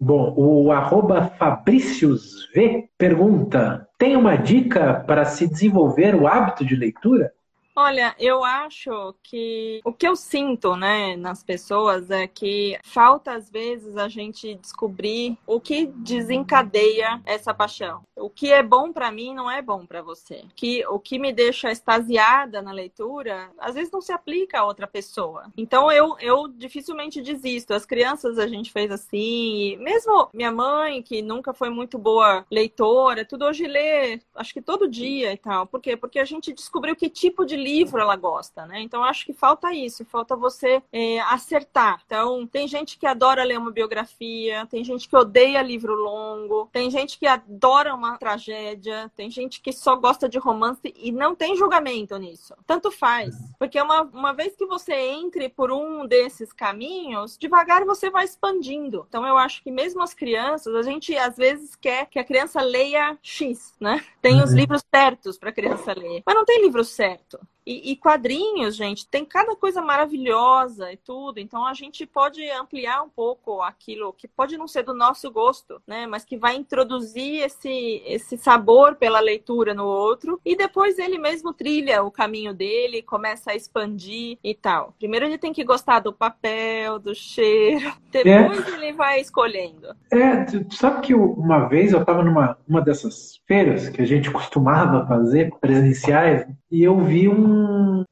Bom, 0.00 0.32
o 0.36 0.70
arroba 0.70 1.26
Fabricius 1.38 2.48
V 2.54 2.88
pergunta: 2.96 3.88
tem 3.98 4.16
uma 4.16 4.36
dica 4.36 4.94
para 5.06 5.24
se 5.24 5.48
desenvolver 5.48 6.14
o 6.14 6.26
hábito 6.26 6.64
de 6.64 6.76
leitura? 6.76 7.32
Olha, 7.80 8.12
eu 8.18 8.42
acho 8.42 9.14
que 9.22 9.80
o 9.84 9.92
que 9.92 10.08
eu 10.08 10.16
sinto, 10.16 10.74
né, 10.74 11.14
nas 11.14 11.44
pessoas 11.44 12.10
é 12.10 12.26
que 12.26 12.76
falta 12.82 13.34
às 13.34 13.48
vezes 13.48 13.96
a 13.96 14.08
gente 14.08 14.56
descobrir 14.56 15.38
o 15.46 15.60
que 15.60 15.86
desencadeia 15.86 17.22
essa 17.24 17.54
paixão. 17.54 18.02
O 18.16 18.28
que 18.28 18.52
é 18.52 18.64
bom 18.64 18.92
para 18.92 19.12
mim 19.12 19.32
não 19.32 19.48
é 19.48 19.62
bom 19.62 19.86
para 19.86 20.02
você. 20.02 20.44
Que 20.56 20.84
o 20.88 20.98
que 20.98 21.20
me 21.20 21.32
deixa 21.32 21.70
extasiada 21.70 22.60
na 22.60 22.72
leitura, 22.72 23.48
às 23.60 23.76
vezes 23.76 23.92
não 23.92 24.00
se 24.00 24.10
aplica 24.10 24.58
a 24.58 24.64
outra 24.64 24.88
pessoa. 24.88 25.44
Então 25.56 25.92
eu 25.92 26.16
eu 26.18 26.48
dificilmente 26.48 27.22
desisto. 27.22 27.72
As 27.72 27.86
crianças 27.86 28.40
a 28.40 28.48
gente 28.48 28.72
fez 28.72 28.90
assim, 28.90 29.76
mesmo 29.76 30.28
minha 30.34 30.50
mãe 30.50 31.00
que 31.00 31.22
nunca 31.22 31.54
foi 31.54 31.70
muito 31.70 31.96
boa 31.96 32.44
leitora, 32.50 33.24
tudo 33.24 33.44
hoje 33.44 33.68
lê, 33.68 34.20
acho 34.34 34.52
que 34.52 34.60
todo 34.60 34.90
dia 34.90 35.32
e 35.32 35.36
tal. 35.36 35.64
Por 35.64 35.80
quê? 35.80 35.96
Porque 35.96 36.18
a 36.18 36.24
gente 36.24 36.52
descobriu 36.52 36.96
que 36.96 37.08
tipo 37.08 37.46
de 37.46 37.67
livro 37.68 38.00
ela 38.00 38.16
gosta, 38.16 38.64
né? 38.66 38.80
Então 38.80 39.04
acho 39.04 39.26
que 39.26 39.32
falta 39.32 39.72
isso, 39.72 40.04
falta 40.04 40.34
você 40.34 40.82
é, 40.92 41.20
acertar. 41.20 42.02
Então 42.06 42.46
tem 42.46 42.66
gente 42.66 42.98
que 42.98 43.06
adora 43.06 43.44
ler 43.44 43.58
uma 43.58 43.70
biografia, 43.70 44.66
tem 44.66 44.82
gente 44.82 45.08
que 45.08 45.16
odeia 45.16 45.60
livro 45.62 45.94
longo, 45.94 46.68
tem 46.72 46.90
gente 46.90 47.18
que 47.18 47.26
adora 47.26 47.94
uma 47.94 48.16
tragédia, 48.16 49.10
tem 49.14 49.30
gente 49.30 49.60
que 49.60 49.72
só 49.72 49.96
gosta 49.96 50.28
de 50.28 50.38
romance 50.38 50.94
e 50.96 51.12
não 51.12 51.34
tem 51.34 51.56
julgamento 51.56 52.16
nisso. 52.16 52.54
Tanto 52.66 52.90
faz, 52.90 53.34
uhum. 53.34 53.50
porque 53.58 53.80
uma, 53.80 54.02
uma 54.02 54.32
vez 54.32 54.56
que 54.56 54.66
você 54.66 54.94
entre 54.94 55.48
por 55.48 55.70
um 55.70 56.06
desses 56.06 56.52
caminhos, 56.52 57.36
devagar 57.36 57.84
você 57.84 58.10
vai 58.10 58.24
expandindo. 58.24 59.04
Então 59.08 59.26
eu 59.26 59.36
acho 59.36 59.62
que 59.62 59.70
mesmo 59.70 60.02
as 60.02 60.14
crianças, 60.14 60.74
a 60.74 60.82
gente 60.82 61.16
às 61.16 61.36
vezes 61.36 61.76
quer 61.76 62.06
que 62.06 62.18
a 62.18 62.24
criança 62.24 62.60
leia 62.60 63.18
X, 63.22 63.74
né? 63.80 64.04
Tem 64.20 64.42
os 64.42 64.50
uhum. 64.50 64.56
livros 64.56 64.82
certos 64.94 65.38
para 65.38 65.50
a 65.50 65.52
criança 65.52 65.92
ler, 65.92 66.22
mas 66.24 66.34
não 66.34 66.44
tem 66.44 66.62
livro 66.62 66.84
certo. 66.84 67.38
E, 67.68 67.92
e, 67.92 67.96
quadrinhos, 67.96 68.74
gente, 68.74 69.06
tem 69.06 69.26
cada 69.26 69.54
coisa 69.54 69.82
maravilhosa 69.82 70.90
e 70.90 70.96
tudo. 70.96 71.38
Então 71.38 71.66
a 71.66 71.74
gente 71.74 72.06
pode 72.06 72.42
ampliar 72.50 73.02
um 73.02 73.10
pouco 73.10 73.60
aquilo 73.60 74.14
que 74.14 74.26
pode 74.26 74.56
não 74.56 74.66
ser 74.66 74.84
do 74.84 74.94
nosso 74.94 75.30
gosto, 75.30 75.78
né? 75.86 76.06
Mas 76.06 76.24
que 76.24 76.38
vai 76.38 76.56
introduzir 76.56 77.42
esse, 77.42 78.02
esse 78.06 78.38
sabor 78.38 78.94
pela 78.94 79.20
leitura 79.20 79.74
no 79.74 79.84
outro. 79.84 80.40
E 80.46 80.56
depois 80.56 80.98
ele 80.98 81.18
mesmo 81.18 81.52
trilha 81.52 82.02
o 82.02 82.10
caminho 82.10 82.54
dele, 82.54 83.02
começa 83.02 83.50
a 83.50 83.54
expandir 83.54 84.38
e 84.42 84.54
tal. 84.54 84.94
Primeiro 84.98 85.26
ele 85.26 85.36
tem 85.36 85.52
que 85.52 85.62
gostar 85.62 86.00
do 86.00 86.10
papel, 86.10 86.98
do 86.98 87.14
cheiro. 87.14 87.92
Depois 88.10 88.66
é. 88.66 88.70
ele 88.70 88.92
vai 88.94 89.20
escolhendo. 89.20 89.88
É, 90.10 90.46
sabe 90.70 91.02
que 91.02 91.14
uma 91.14 91.68
vez 91.68 91.92
eu 91.92 92.00
estava 92.00 92.22
numa 92.22 92.56
uma 92.66 92.80
dessas 92.80 93.38
feiras 93.46 93.90
que 93.90 94.00
a 94.00 94.06
gente 94.06 94.30
costumava 94.32 95.06
fazer 95.06 95.50
presenciais 95.60 96.46
e 96.70 96.82
eu 96.82 96.98
vi 96.98 97.28
um, 97.28 97.57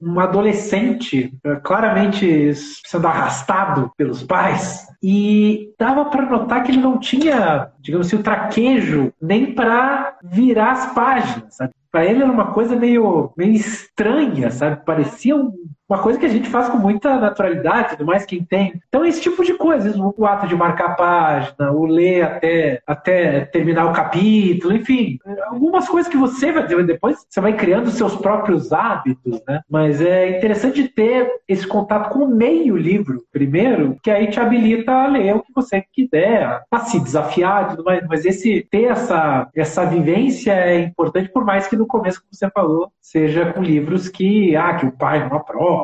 um 0.01 0.21
adolescente 0.21 1.33
eh, 1.45 1.57
claramente 1.57 2.53
sendo 2.55 3.07
arrastado 3.07 3.91
pelos 3.97 4.23
pais 4.23 4.87
e 5.03 5.73
dava 5.79 6.07
para 6.07 6.29
notar 6.29 6.63
que 6.63 6.73
ele 6.73 6.81
não 6.81 6.99
tinha, 6.99 7.71
digamos 7.81 8.07
assim, 8.07 8.17
o 8.17 8.23
traquejo 8.23 9.13
nem 9.21 9.55
para 9.55 10.17
virar 10.23 10.73
as 10.73 10.93
páginas? 10.93 11.57
Para 11.91 12.05
ele 12.05 12.23
era 12.23 12.31
uma 12.31 12.53
coisa 12.53 12.77
meio, 12.77 13.33
meio 13.37 13.53
estranha, 13.53 14.51
sabe? 14.51 14.85
Parecia 14.85 15.37
um 15.37 15.53
uma 15.89 15.99
coisa 15.99 16.19
que 16.19 16.27
a 16.27 16.31
gente 16.31 16.49
faz 16.49 16.69
com 16.69 16.79
muita 16.79 17.17
naturalidade, 17.19 17.91
tudo 17.91 18.07
mais, 18.07 18.27
quem 18.27 18.45
tem. 18.45 18.81
Então, 18.89 19.05
esse 19.05 19.21
tipo 19.21 19.45
de 19.45 19.55
coisas, 19.55 19.97
o 19.97 20.27
ato 20.27 20.47
de 20.47 20.57
marcar 20.57 20.87
a 20.87 20.95
página, 20.95 21.73
o 21.73 21.87
ler 21.87 22.23
até, 22.23 22.81
até 22.87 23.45
terminar 23.47 23.87
o 23.87 23.93
capítulo, 23.93 24.75
enfim, 24.75 25.19
algumas 25.47 25.89
coisas 25.89 26.11
que 26.11 26.17
você 26.17 26.53
vai 26.53 26.67
depois, 26.85 27.25
você 27.29 27.41
vai 27.41 27.53
criando 27.55 27.91
seus 27.91 28.17
próprios 28.17 28.73
hábitos, 28.73 29.41
né? 29.47 29.61
Mas 29.71 30.01
é 30.01 30.37
interessante 30.37 30.89
ter 30.89 31.31
esse 31.47 31.67
contato 31.67 32.11
com 32.11 32.25
o 32.25 32.35
meio 32.35 32.77
livro, 32.77 33.23
primeiro, 33.33 33.97
que 34.03 34.11
aí 34.11 34.29
te 34.29 34.41
habilita 34.41 34.93
a 34.93 35.07
ler 35.07 35.37
o 35.37 35.43
que 35.43 35.53
você 35.55 35.85
quiser, 35.93 36.63
a 36.71 36.79
se 36.81 37.01
desafiar 37.01 37.71
tudo 37.71 37.85
mais. 37.85 38.07
Mas 38.09 38.25
esse, 38.25 38.67
ter 38.71 38.85
essa, 38.85 39.49
essa 39.55 39.85
vivência 39.85 40.53
é 40.53 40.81
importante, 40.81 41.31
por 41.31 41.45
mais 41.45 41.67
que 41.67 41.77
no 41.77 41.87
começo, 41.87 42.21
como 42.21 42.33
você 42.33 42.51
falou, 42.51 42.91
seja 43.01 43.53
com 43.53 43.63
livros 43.63 44.09
que, 44.09 44.57
ah, 44.57 44.75
que 44.75 44.87
o 44.87 44.93
pai 44.93 45.29
não 45.29 45.37
aprova. 45.37 45.76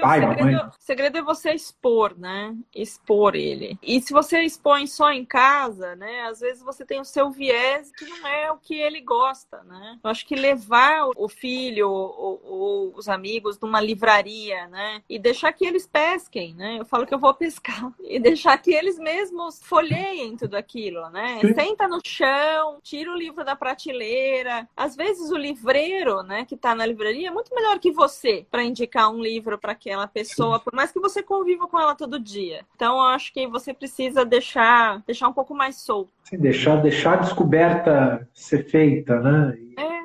Pai, 0.00 0.24
o, 0.24 0.34
segredo, 0.34 0.66
o 0.66 0.72
segredo 0.80 1.18
é 1.18 1.22
você 1.22 1.52
expor, 1.52 2.18
né? 2.18 2.56
Expor 2.74 3.36
ele. 3.36 3.78
E 3.82 4.00
se 4.00 4.12
você 4.12 4.40
expõe 4.40 4.86
só 4.86 5.12
em 5.12 5.24
casa, 5.24 5.94
né? 5.94 6.22
Às 6.22 6.40
vezes 6.40 6.62
você 6.62 6.84
tem 6.84 7.00
o 7.00 7.04
seu 7.04 7.30
viés 7.30 7.92
que 7.92 8.04
não 8.04 8.26
é 8.26 8.50
o 8.50 8.56
que 8.56 8.74
ele 8.74 9.00
gosta, 9.00 9.62
né? 9.62 9.98
Eu 10.02 10.10
acho 10.10 10.26
que 10.26 10.34
levar 10.34 11.08
o 11.16 11.28
filho 11.28 11.88
ou, 11.88 12.40
ou 12.44 12.92
os 12.96 13.08
amigos 13.08 13.58
numa 13.60 13.80
livraria, 13.80 14.66
né? 14.66 15.02
E 15.08 15.18
deixar 15.18 15.52
que 15.52 15.64
eles 15.64 15.86
pesquem, 15.86 16.54
né? 16.54 16.78
Eu 16.80 16.84
falo 16.84 17.06
que 17.06 17.14
eu 17.14 17.18
vou 17.18 17.34
pescar. 17.34 17.92
E 18.12 18.18
deixar 18.18 18.58
que 18.58 18.74
eles 18.74 18.98
mesmos 18.98 19.62
folheiem 19.62 20.36
tudo 20.36 20.54
aquilo, 20.54 21.08
né? 21.08 21.38
Sim. 21.40 21.54
Senta 21.54 21.88
no 21.88 21.98
chão, 22.04 22.78
tira 22.82 23.10
o 23.10 23.16
livro 23.16 23.42
da 23.42 23.56
prateleira. 23.56 24.68
Às 24.76 24.94
vezes 24.94 25.30
o 25.30 25.36
livreiro, 25.36 26.22
né, 26.22 26.44
que 26.44 26.56
tá 26.56 26.74
na 26.74 26.84
livraria 26.84 27.28
é 27.28 27.30
muito 27.30 27.54
melhor 27.54 27.78
que 27.78 27.90
você 27.90 28.46
para 28.50 28.64
indicar 28.64 29.10
um 29.10 29.22
livro 29.22 29.51
para 29.58 29.72
aquela 29.72 30.06
pessoa, 30.06 30.58
por 30.58 30.72
mais 30.72 30.90
que 30.92 31.00
você 31.00 31.22
conviva 31.22 31.66
com 31.66 31.78
ela 31.78 31.94
todo 31.94 32.18
dia. 32.18 32.64
Então, 32.74 32.96
eu 32.96 33.06
acho 33.06 33.32
que 33.32 33.46
você 33.46 33.72
precisa 33.72 34.24
deixar, 34.24 35.02
deixar 35.06 35.28
um 35.28 35.32
pouco 35.32 35.54
mais 35.54 35.76
solto. 35.76 36.10
Sim, 36.24 36.38
deixar, 36.38 36.76
deixar 36.76 37.14
a 37.14 37.22
descoberta 37.22 38.28
ser 38.32 38.64
feita, 38.68 39.20
né? 39.20 39.56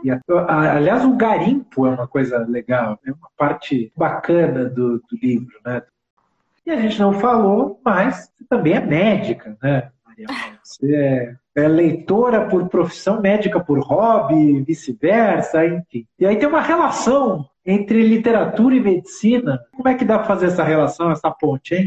E, 0.04 0.10
é. 0.12 0.20
a, 0.48 0.76
aliás, 0.78 1.04
o 1.04 1.16
garimpo 1.16 1.86
é 1.86 1.90
uma 1.90 2.08
coisa 2.08 2.40
legal, 2.40 3.00
é 3.06 3.12
uma 3.12 3.30
parte 3.38 3.92
bacana 3.96 4.66
do, 4.66 4.98
do 5.00 5.18
livro, 5.22 5.60
né? 5.66 5.82
E 6.66 6.72
a 6.72 6.76
gente 6.82 7.00
não 7.00 7.14
falou, 7.14 7.80
mas 7.84 8.30
você 8.36 8.44
também 8.50 8.74
é 8.74 8.82
médica, 8.82 9.58
né, 9.64 9.90
Maria? 10.06 10.28
Você 10.62 10.94
é, 10.94 11.36
é 11.56 11.68
leitora 11.68 12.46
por 12.50 12.68
profissão, 12.68 13.22
médica 13.22 13.58
por 13.58 13.80
hobby, 13.80 14.62
vice-versa, 14.64 15.66
enfim. 15.66 16.06
E 16.20 16.26
aí 16.26 16.38
tem 16.38 16.48
uma 16.48 16.60
relação 16.60 17.50
entre 17.68 18.02
literatura 18.02 18.76
e 18.76 18.80
medicina. 18.80 19.60
Como 19.76 19.90
é 19.90 19.94
que 19.94 20.06
dá 20.06 20.18
para 20.18 20.28
fazer 20.28 20.46
essa 20.48 20.64
relação, 20.64 21.12
essa 21.12 21.30
ponte, 21.30 21.76
hein? 21.76 21.86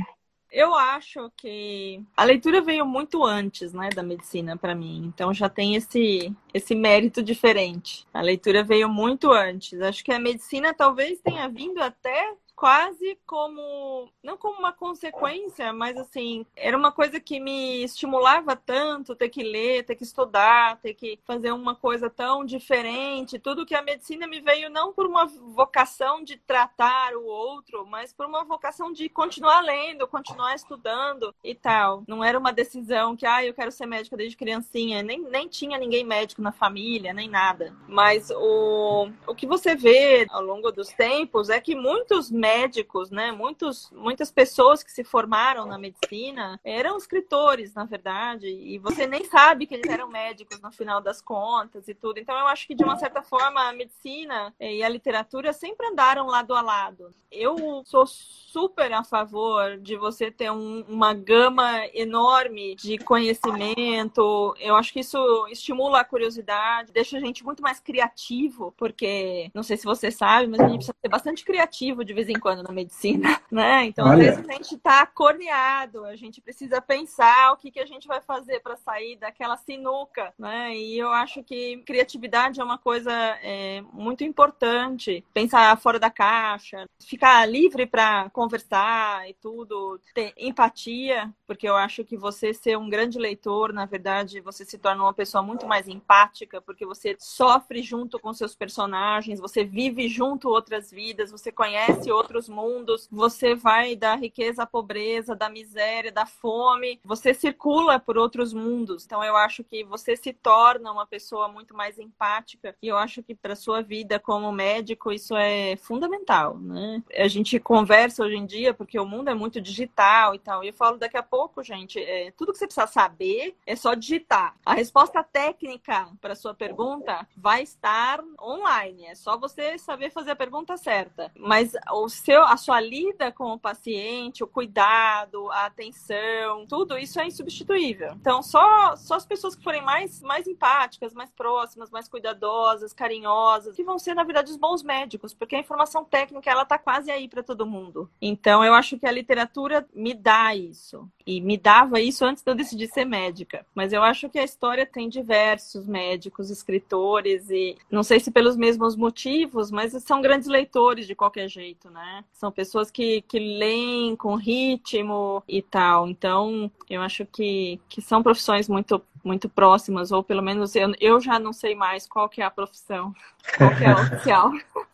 Eu 0.53 0.75
acho 0.75 1.31
que 1.37 2.03
a 2.17 2.25
leitura 2.25 2.61
veio 2.61 2.85
muito 2.85 3.25
antes, 3.25 3.73
né, 3.73 3.89
da 3.95 4.03
medicina 4.03 4.57
para 4.57 4.75
mim. 4.75 5.05
Então 5.07 5.33
já 5.33 5.49
tem 5.49 5.77
esse 5.77 6.35
esse 6.53 6.75
mérito 6.75 7.23
diferente. 7.23 8.05
A 8.13 8.21
leitura 8.21 8.65
veio 8.65 8.89
muito 8.89 9.31
antes. 9.31 9.81
Acho 9.81 10.05
que 10.05 10.13
a 10.13 10.19
medicina 10.19 10.75
talvez 10.75 11.21
tenha 11.21 11.49
vindo 11.49 11.81
até 11.81 12.35
quase 12.61 13.19
como 13.25 14.13
não 14.23 14.37
como 14.37 14.59
uma 14.59 14.71
consequência, 14.71 15.73
mas 15.73 15.97
assim, 15.97 16.45
era 16.55 16.77
uma 16.77 16.93
coisa 16.93 17.19
que 17.19 17.41
me 17.41 17.83
estimulava 17.83 18.55
tanto 18.55 19.17
ter 19.17 19.31
que 19.31 19.43
ler, 19.43 19.87
ter 19.87 19.95
que 19.95 20.05
estudar, 20.05 20.77
ter 20.77 20.93
que 20.93 21.19
fazer 21.25 21.53
uma 21.53 21.75
coisa 21.75 22.11
tão 22.11 22.45
diferente, 22.45 23.39
tudo 23.39 23.65
que 23.65 23.75
a 23.75 23.81
medicina 23.81 24.27
me 24.27 24.43
veio 24.43 24.69
não 24.69 24.93
por 24.93 25.07
uma 25.07 25.25
vocação 25.25 26.23
de 26.23 26.37
tratar 26.37 27.17
o 27.17 27.25
outro, 27.25 27.87
mas 27.87 28.13
por 28.13 28.27
uma 28.27 28.45
vocação 28.45 28.93
de 28.93 29.09
continuar 29.09 29.63
lendo, 29.63 30.07
continuar 30.07 30.55
estudando 30.55 31.35
e 31.43 31.55
tal. 31.55 32.05
Não 32.07 32.23
era 32.23 32.39
uma 32.39 32.53
decisão 32.53 33.17
que, 33.17 33.25
ah, 33.25 33.43
eu 33.43 33.55
quero 33.55 33.73
ser 33.73 33.87
médica 33.87 34.19
desde 34.19 34.37
criancinha, 34.37 35.03
nem, 35.03 35.19
nem 35.23 35.49
tinha 35.49 35.79
ninguém 35.79 36.05
médico 36.05 36.43
na 36.43 36.53
família, 36.53 37.15
nem 37.15 37.27
nada. 37.27 37.75
Mas 37.89 38.31
o, 38.31 39.09
o 39.27 39.35
que 39.35 39.47
você 39.47 39.75
vê 39.75 40.27
ao 40.29 40.43
longo 40.43 40.71
dos 40.71 40.89
tempos 40.89 41.49
é 41.49 41.59
que 41.59 41.75
muitos 41.75 42.31
médicos 42.31 42.50
médicos, 42.51 43.11
né? 43.11 43.31
Muitos, 43.31 43.91
muitas 43.93 44.31
pessoas 44.31 44.83
que 44.83 44.91
se 44.91 45.05
formaram 45.05 45.67
na 45.67 45.79
medicina 45.79 46.59
eram 46.65 46.97
escritores, 46.97 47.75
na 47.75 47.85
verdade, 47.85 48.49
e 48.49 48.79
você 48.79 49.07
nem 49.07 49.25
sabe 49.25 49.67
que 49.67 49.75
eles 49.75 49.91
eram 49.91 50.09
médicos 50.09 50.61
no 50.61 50.73
final 50.73 51.01
das 51.01 51.23
contas 51.23 51.87
e 51.87 51.95
tudo. 51.95 52.19
Então, 52.19 52.37
eu 52.37 52.49
acho 52.49 52.67
que 52.67 52.75
de 52.75 52.83
uma 52.83 52.97
certa 52.97 53.23
forma 53.23 53.69
a 53.69 53.73
medicina 53.73 54.53
e 54.59 54.83
a 54.83 54.89
literatura 54.89 55.53
sempre 55.53 55.87
andaram 55.87 56.27
lado 56.27 56.55
a 56.55 56.61
lado. 56.61 57.15
Eu 57.31 57.83
sou 57.85 58.05
super 58.07 58.93
a 58.93 59.05
favor 59.05 59.79
de 59.79 59.97
você 59.97 60.33
ter 60.33 60.51
um, 60.51 60.85
uma 60.89 61.15
gama 61.15 61.87
enorme 61.95 62.75
de 62.75 62.99
conhecimento. 62.99 64.55
Eu 64.59 64.75
acho 64.75 64.93
que 64.93 65.01
isso 65.01 65.47
estimula 65.49 66.01
a 66.01 66.05
curiosidade, 66.05 66.93
deixa 66.93 67.17
a 67.17 67.21
gente 67.21 67.45
muito 67.45 67.63
mais 67.63 67.79
criativo, 67.79 68.75
porque 68.77 69.51
não 69.55 69.63
sei 69.63 69.77
se 69.77 69.85
você 69.85 70.11
sabe, 70.11 70.49
mas 70.49 70.59
a 70.59 70.65
gente 70.65 70.79
precisa 70.79 70.97
ser 71.01 71.09
bastante 71.09 71.45
criativo 71.45 72.05
de 72.05 72.13
vez 72.13 72.29
em 72.29 72.40
quando 72.41 72.63
na 72.63 72.73
medicina, 72.73 73.41
né? 73.51 73.85
Então, 73.85 74.07
Olha. 74.09 74.31
às 74.31 74.37
vezes 74.37 74.49
a 74.49 74.53
gente 74.55 74.75
está 74.75 75.07
corneado, 75.07 76.05
a 76.05 76.17
gente 76.17 76.41
precisa 76.41 76.81
pensar 76.81 77.53
o 77.53 77.57
que, 77.57 77.71
que 77.71 77.81
a 77.81 77.87
gente 77.87 78.09
vai 78.09 78.21
fazer 78.21 78.61
para 78.61 78.77
sair 78.77 79.17
daquela 79.17 79.57
sinuca, 79.57 80.33
né? 80.39 80.75
E 80.77 80.99
eu 80.99 81.11
acho 81.11 81.43
que 81.43 81.79
criatividade 81.87 82.61
é 82.61 82.65
uma 82.65 82.79
coisa 82.79 83.13
é, 83.43 83.83
muito 83.93 84.25
importante, 84.25 85.25
pensar 85.33 85.77
fora 85.79 85.99
da 85.99 86.11
caixa, 86.11 86.87
ficar 86.99 87.47
livre 87.47 87.87
para 87.87 88.31
conversar 88.31 89.29
e 89.29 89.35
tudo, 89.35 90.01
ter 90.15 90.33
empatia, 90.37 91.33
porque 91.47 91.69
eu 91.69 91.77
acho 91.77 92.05
que 92.05 92.17
você 92.17 92.55
ser 92.55 92.79
um 92.79 92.89
grande 92.89 93.19
leitor, 93.19 93.73
na 93.73 93.85
verdade, 93.85 94.41
você 94.41 94.65
se 94.65 94.79
torna 94.79 95.03
uma 95.03 95.13
pessoa 95.13 95.43
muito 95.43 95.67
mais 95.67 95.89
empática, 95.89 96.61
porque 96.61 96.87
você 96.87 97.17
sofre 97.19 97.83
junto 97.83 98.19
com 98.19 98.33
seus 98.33 98.55
personagens, 98.55 99.41
você 99.41 99.65
vive 99.65 100.09
junto 100.09 100.49
outras 100.49 100.91
vidas, 100.91 101.31
você 101.31 101.51
conhece 101.51 102.11
outros 102.11 102.30
outros 102.31 102.49
mundos, 102.49 103.09
você 103.11 103.57
vai 103.57 103.97
da 103.97 104.15
riqueza 104.15 104.63
à 104.63 104.67
pobreza, 104.67 105.35
da 105.35 105.51
miséria, 105.51 106.13
da 106.13 106.25
fome, 106.25 107.01
você 107.05 107.35
circula 107.35 107.99
por 107.99 108.17
outros 108.17 108.53
mundos. 108.53 109.05
Então 109.05 109.23
eu 109.25 109.37
acho 109.37 109.65
que 109.65 109.83
você 109.83 110.15
se 110.15 110.33
torna 110.33 110.93
uma 110.93 111.07
pessoa 111.07 111.49
muito 111.49 111.75
mais 111.75 111.99
empática 111.99 112.77
e 112.81 112.87
eu 112.87 112.97
acho 112.97 113.21
que 113.21 113.35
para 113.35 113.57
sua 113.57 113.83
vida 113.83 114.21
como 114.21 114.53
médico 114.53 115.11
isso 115.11 115.35
é 115.37 115.77
fundamental, 115.77 116.57
né? 116.57 117.03
A 117.17 117.27
gente 117.27 117.59
conversa 117.59 118.25
hoje 118.25 118.37
em 118.37 118.47
dia 118.47 118.73
porque 118.73 118.99
o 118.99 119.07
mundo 119.07 119.29
é 119.29 119.35
muito 119.35 119.61
digital 119.61 120.33
e 120.35 120.39
tal. 120.39 120.63
E 120.63 120.69
eu 120.69 120.73
falo 120.73 120.99
daqui 120.99 121.17
a 121.17 121.23
pouco, 121.23 121.65
gente, 121.65 121.99
é, 121.99 122.31
tudo 122.37 122.53
que 122.53 122.59
você 122.59 122.67
precisa 122.67 122.87
saber 122.87 123.57
é 123.67 123.75
só 123.75 123.95
digitar. 123.95 124.55
A 124.65 124.75
resposta 124.75 125.25
técnica 125.25 126.09
para 126.21 126.37
sua 126.37 126.55
pergunta 126.55 127.27
vai 127.37 127.63
estar 127.63 128.23
online. 128.41 129.07
É 129.07 129.15
só 129.17 129.37
você 129.37 129.77
saber 129.79 130.11
fazer 130.11 130.31
a 130.31 130.37
pergunta 130.37 130.77
certa. 130.77 131.33
Mas 131.37 131.73
o 131.91 132.09
seu, 132.11 132.43
a 132.43 132.57
sua 132.57 132.81
lida 132.81 133.33
com 133.33 133.53
o 133.53 133.59
paciente, 133.59 134.45
o 134.45 134.47
cuidado, 134.47 135.51
a 135.51 135.67
atenção, 135.67 136.67
tudo 136.69 136.99
isso 136.99 137.21
é 137.21 137.27
insubstituível. 137.27 138.13
Então, 138.21 138.43
só, 138.43 138.97
só 138.97 139.15
as 139.15 139.25
pessoas 139.25 139.55
que 139.55 139.63
forem 139.63 139.83
mais, 139.83 140.21
mais 140.21 140.47
empáticas, 140.47 141.15
mais 141.15 141.31
próximas, 141.31 141.91
mais 141.91 142.09
cuidadosas, 142.09 142.93
carinhosas, 142.93 143.77
que 143.77 143.85
vão 143.85 143.99
ser, 143.99 144.15
na 144.15 144.25
verdade, 144.25 144.51
os 144.51 144.57
bons 144.57 144.83
médicos, 144.83 145.33
porque 145.33 145.57
a 145.57 145.61
informação 145.61 146.05
técnica, 146.05 146.51
ela 146.51 146.65
tá 146.65 146.79
quase 146.79 147.11
aí 147.11 147.29
para 147.29 147.43
todo 147.43 147.67
mundo. 147.67 148.11
Então, 148.21 148.65
eu 148.65 148.75
acho 148.75 148.99
que 148.99 149.07
a 149.07 149.13
literatura 149.13 149.87
me 149.95 150.13
dá 150.13 150.55
isso. 150.55 151.09
E 151.27 151.41
me 151.41 151.57
dava 151.57 152.01
isso 152.01 152.25
antes 152.25 152.43
de 152.43 152.51
eu 152.51 152.55
decidir 152.55 152.89
ser 152.89 153.05
médica. 153.05 153.65
Mas 153.75 153.93
eu 153.93 154.03
acho 154.03 154.29
que 154.29 154.39
a 154.39 154.45
história 154.45 154.85
tem 154.85 155.09
diversos 155.09 155.87
médicos, 155.87 156.51
escritores, 156.51 157.49
e 157.51 157.77
não 157.91 158.03
sei 158.03 158.19
se 158.19 158.31
pelos 158.31 158.57
mesmos 158.57 158.97
motivos, 158.97 159.71
mas 159.71 159.93
são 160.03 160.21
grandes 160.21 160.49
leitores 160.49 161.07
de 161.07 161.15
qualquer 161.15 161.49
jeito, 161.49 161.91
né? 161.91 162.00
Né? 162.01 162.25
São 162.33 162.51
pessoas 162.51 162.91
que, 162.91 163.23
que 163.23 163.39
leem 163.39 164.17
com 164.17 164.35
ritmo 164.35 165.43
e 165.47 165.61
tal. 165.63 166.09
Então, 166.09 166.71
eu 166.89 167.03
acho 167.03 167.27
que, 167.27 167.81
que 167.89 168.01
são 168.01 168.23
profissões 168.23 168.69
muito, 168.69 169.03
muito 169.23 169.49
próximas, 169.49 170.11
ou 170.11 170.23
pelo 170.25 170.43
menos 170.43 170.75
eu, 170.75 170.93
eu 170.99 171.21
já 171.21 171.39
não 171.39 171.53
sei 171.53 171.75
mais 171.75 172.07
qual 172.07 172.29
que 172.29 172.41
é 172.41 172.45
a 172.45 172.51
profissão, 172.51 173.13
qual 173.57 173.77
que 173.77 173.85
é 173.85 173.91
a 173.91 173.95
oficial. 173.95 174.51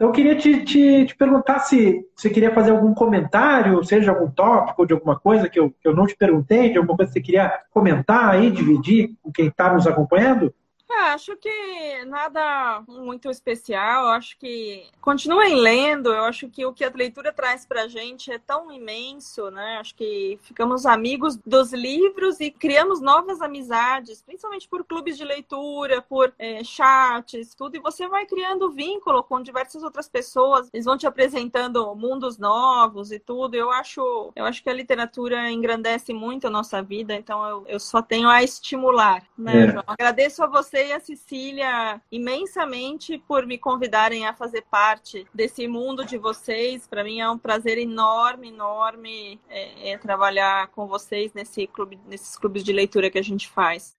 Eu 0.00 0.12
queria 0.12 0.36
te, 0.36 0.64
te, 0.64 1.06
te, 1.06 1.16
perguntar 1.16 1.58
se 1.58 2.06
você 2.14 2.30
queria 2.30 2.54
fazer 2.54 2.70
algum 2.70 2.94
comentário, 2.94 3.82
seja 3.82 4.12
algum 4.12 4.30
tópico 4.30 4.86
de 4.86 4.92
alguma 4.92 5.18
coisa 5.18 5.48
que 5.48 5.58
eu, 5.58 5.70
que 5.70 5.88
eu 5.88 5.92
não 5.92 6.06
te 6.06 6.14
perguntei, 6.14 6.70
de 6.70 6.78
alguma 6.78 6.96
coisa 6.96 7.10
que 7.10 7.18
você 7.18 7.24
queria 7.24 7.52
comentar 7.72 8.30
aí, 8.30 8.48
dividir 8.48 9.16
com 9.20 9.32
quem 9.32 9.48
está 9.48 9.74
nos 9.74 9.88
acompanhando. 9.88 10.54
Ah, 11.00 11.12
acho 11.12 11.36
que 11.36 12.04
nada 12.06 12.82
muito 12.88 13.30
especial. 13.30 14.06
Eu 14.06 14.10
acho 14.10 14.36
que 14.36 14.84
continuem 15.00 15.54
lendo. 15.54 16.12
Eu 16.12 16.24
acho 16.24 16.48
que 16.48 16.66
o 16.66 16.72
que 16.72 16.84
a 16.84 16.90
leitura 16.92 17.32
traz 17.32 17.64
para 17.64 17.82
a 17.82 17.88
gente 17.88 18.32
é 18.32 18.38
tão 18.38 18.72
imenso, 18.72 19.48
né? 19.48 19.78
Acho 19.78 19.94
que 19.94 20.40
ficamos 20.42 20.86
amigos 20.86 21.36
dos 21.46 21.72
livros 21.72 22.40
e 22.40 22.50
criamos 22.50 23.00
novas 23.00 23.40
amizades, 23.40 24.22
principalmente 24.22 24.68
por 24.68 24.84
clubes 24.84 25.16
de 25.16 25.24
leitura, 25.24 26.02
por 26.02 26.34
é, 26.36 26.64
chats, 26.64 27.54
tudo. 27.54 27.76
E 27.76 27.80
você 27.80 28.08
vai 28.08 28.26
criando 28.26 28.72
vínculo 28.72 29.22
com 29.22 29.40
diversas 29.40 29.84
outras 29.84 30.08
pessoas. 30.08 30.68
Eles 30.72 30.84
vão 30.84 30.98
te 30.98 31.06
apresentando 31.06 31.94
mundos 31.94 32.38
novos 32.38 33.12
e 33.12 33.20
tudo. 33.20 33.54
Eu 33.54 33.70
acho, 33.70 34.32
eu 34.34 34.44
acho 34.44 34.64
que 34.64 34.70
a 34.70 34.74
literatura 34.74 35.48
engrandece 35.48 36.12
muito 36.12 36.48
a 36.48 36.50
nossa 36.50 36.82
vida. 36.82 37.14
Então 37.14 37.46
eu, 37.46 37.64
eu 37.68 37.78
só 37.78 38.02
tenho 38.02 38.28
a 38.28 38.42
estimular, 38.42 39.22
né, 39.38 39.64
é. 39.64 39.72
João? 39.72 39.84
Agradeço 39.86 40.42
a 40.42 40.46
você 40.48 40.87
a 40.92 41.00
Cecília 41.00 42.00
imensamente 42.10 43.18
por 43.26 43.46
me 43.46 43.58
convidarem 43.58 44.26
a 44.26 44.34
fazer 44.34 44.62
parte 44.70 45.26
desse 45.34 45.66
mundo 45.66 46.04
de 46.04 46.18
vocês. 46.18 46.86
Para 46.86 47.04
mim 47.04 47.20
é 47.20 47.28
um 47.28 47.38
prazer 47.38 47.78
enorme, 47.78 48.48
enorme 48.48 49.40
é, 49.48 49.90
é 49.90 49.98
trabalhar 49.98 50.68
com 50.68 50.86
vocês 50.86 51.32
nesse 51.32 51.66
clube, 51.66 51.98
nesses 52.06 52.36
clubes 52.36 52.64
de 52.64 52.72
leitura 52.72 53.10
que 53.10 53.18
a 53.18 53.22
gente 53.22 53.48
faz. 53.48 53.96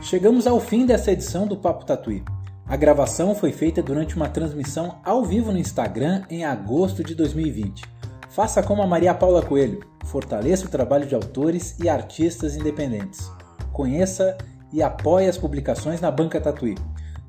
Chegamos 0.00 0.46
ao 0.46 0.58
fim 0.58 0.86
dessa 0.86 1.12
edição 1.12 1.46
do 1.46 1.56
Papo 1.56 1.84
Tatuí. 1.84 2.24
A 2.66 2.76
gravação 2.76 3.34
foi 3.34 3.50
feita 3.50 3.82
durante 3.82 4.14
uma 4.16 4.28
transmissão 4.28 5.00
ao 5.04 5.24
vivo 5.24 5.50
no 5.50 5.58
Instagram 5.58 6.24
em 6.30 6.44
agosto 6.44 7.02
de 7.02 7.14
2020. 7.14 7.97
Faça 8.30 8.62
como 8.62 8.82
a 8.82 8.86
Maria 8.86 9.14
Paula 9.14 9.42
Coelho, 9.42 9.80
fortaleça 10.04 10.66
o 10.66 10.70
trabalho 10.70 11.06
de 11.06 11.14
autores 11.14 11.76
e 11.82 11.88
artistas 11.88 12.56
independentes. 12.56 13.30
Conheça 13.72 14.36
e 14.72 14.82
apoie 14.82 15.28
as 15.28 15.38
publicações 15.38 16.00
na 16.00 16.10
Banca 16.10 16.40
Tatuí. 16.40 16.74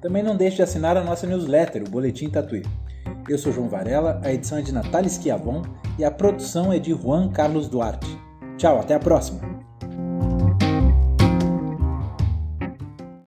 Também 0.01 0.23
não 0.23 0.35
deixe 0.35 0.57
de 0.57 0.62
assinar 0.62 0.97
a 0.97 1.03
nossa 1.03 1.25
newsletter, 1.25 1.83
o 1.83 1.89
Boletim 1.89 2.29
Tatuí. 2.29 2.63
Eu 3.27 3.38
sou 3.38 3.53
João 3.53 3.69
Varela, 3.69 4.19
a 4.23 4.31
edição 4.31 4.57
é 4.57 4.62
de 4.62 4.73
Natália 4.73 5.09
Schiavon 5.09 5.62
e 5.97 6.03
a 6.03 6.12
produção 6.12 6.73
é 6.73 6.79
de 6.79 6.91
Juan 6.93 7.29
Carlos 7.29 7.67
Duarte. 7.67 8.19
Tchau, 8.57 8.79
até 8.79 8.95
a 8.95 8.99
próxima! 8.99 9.68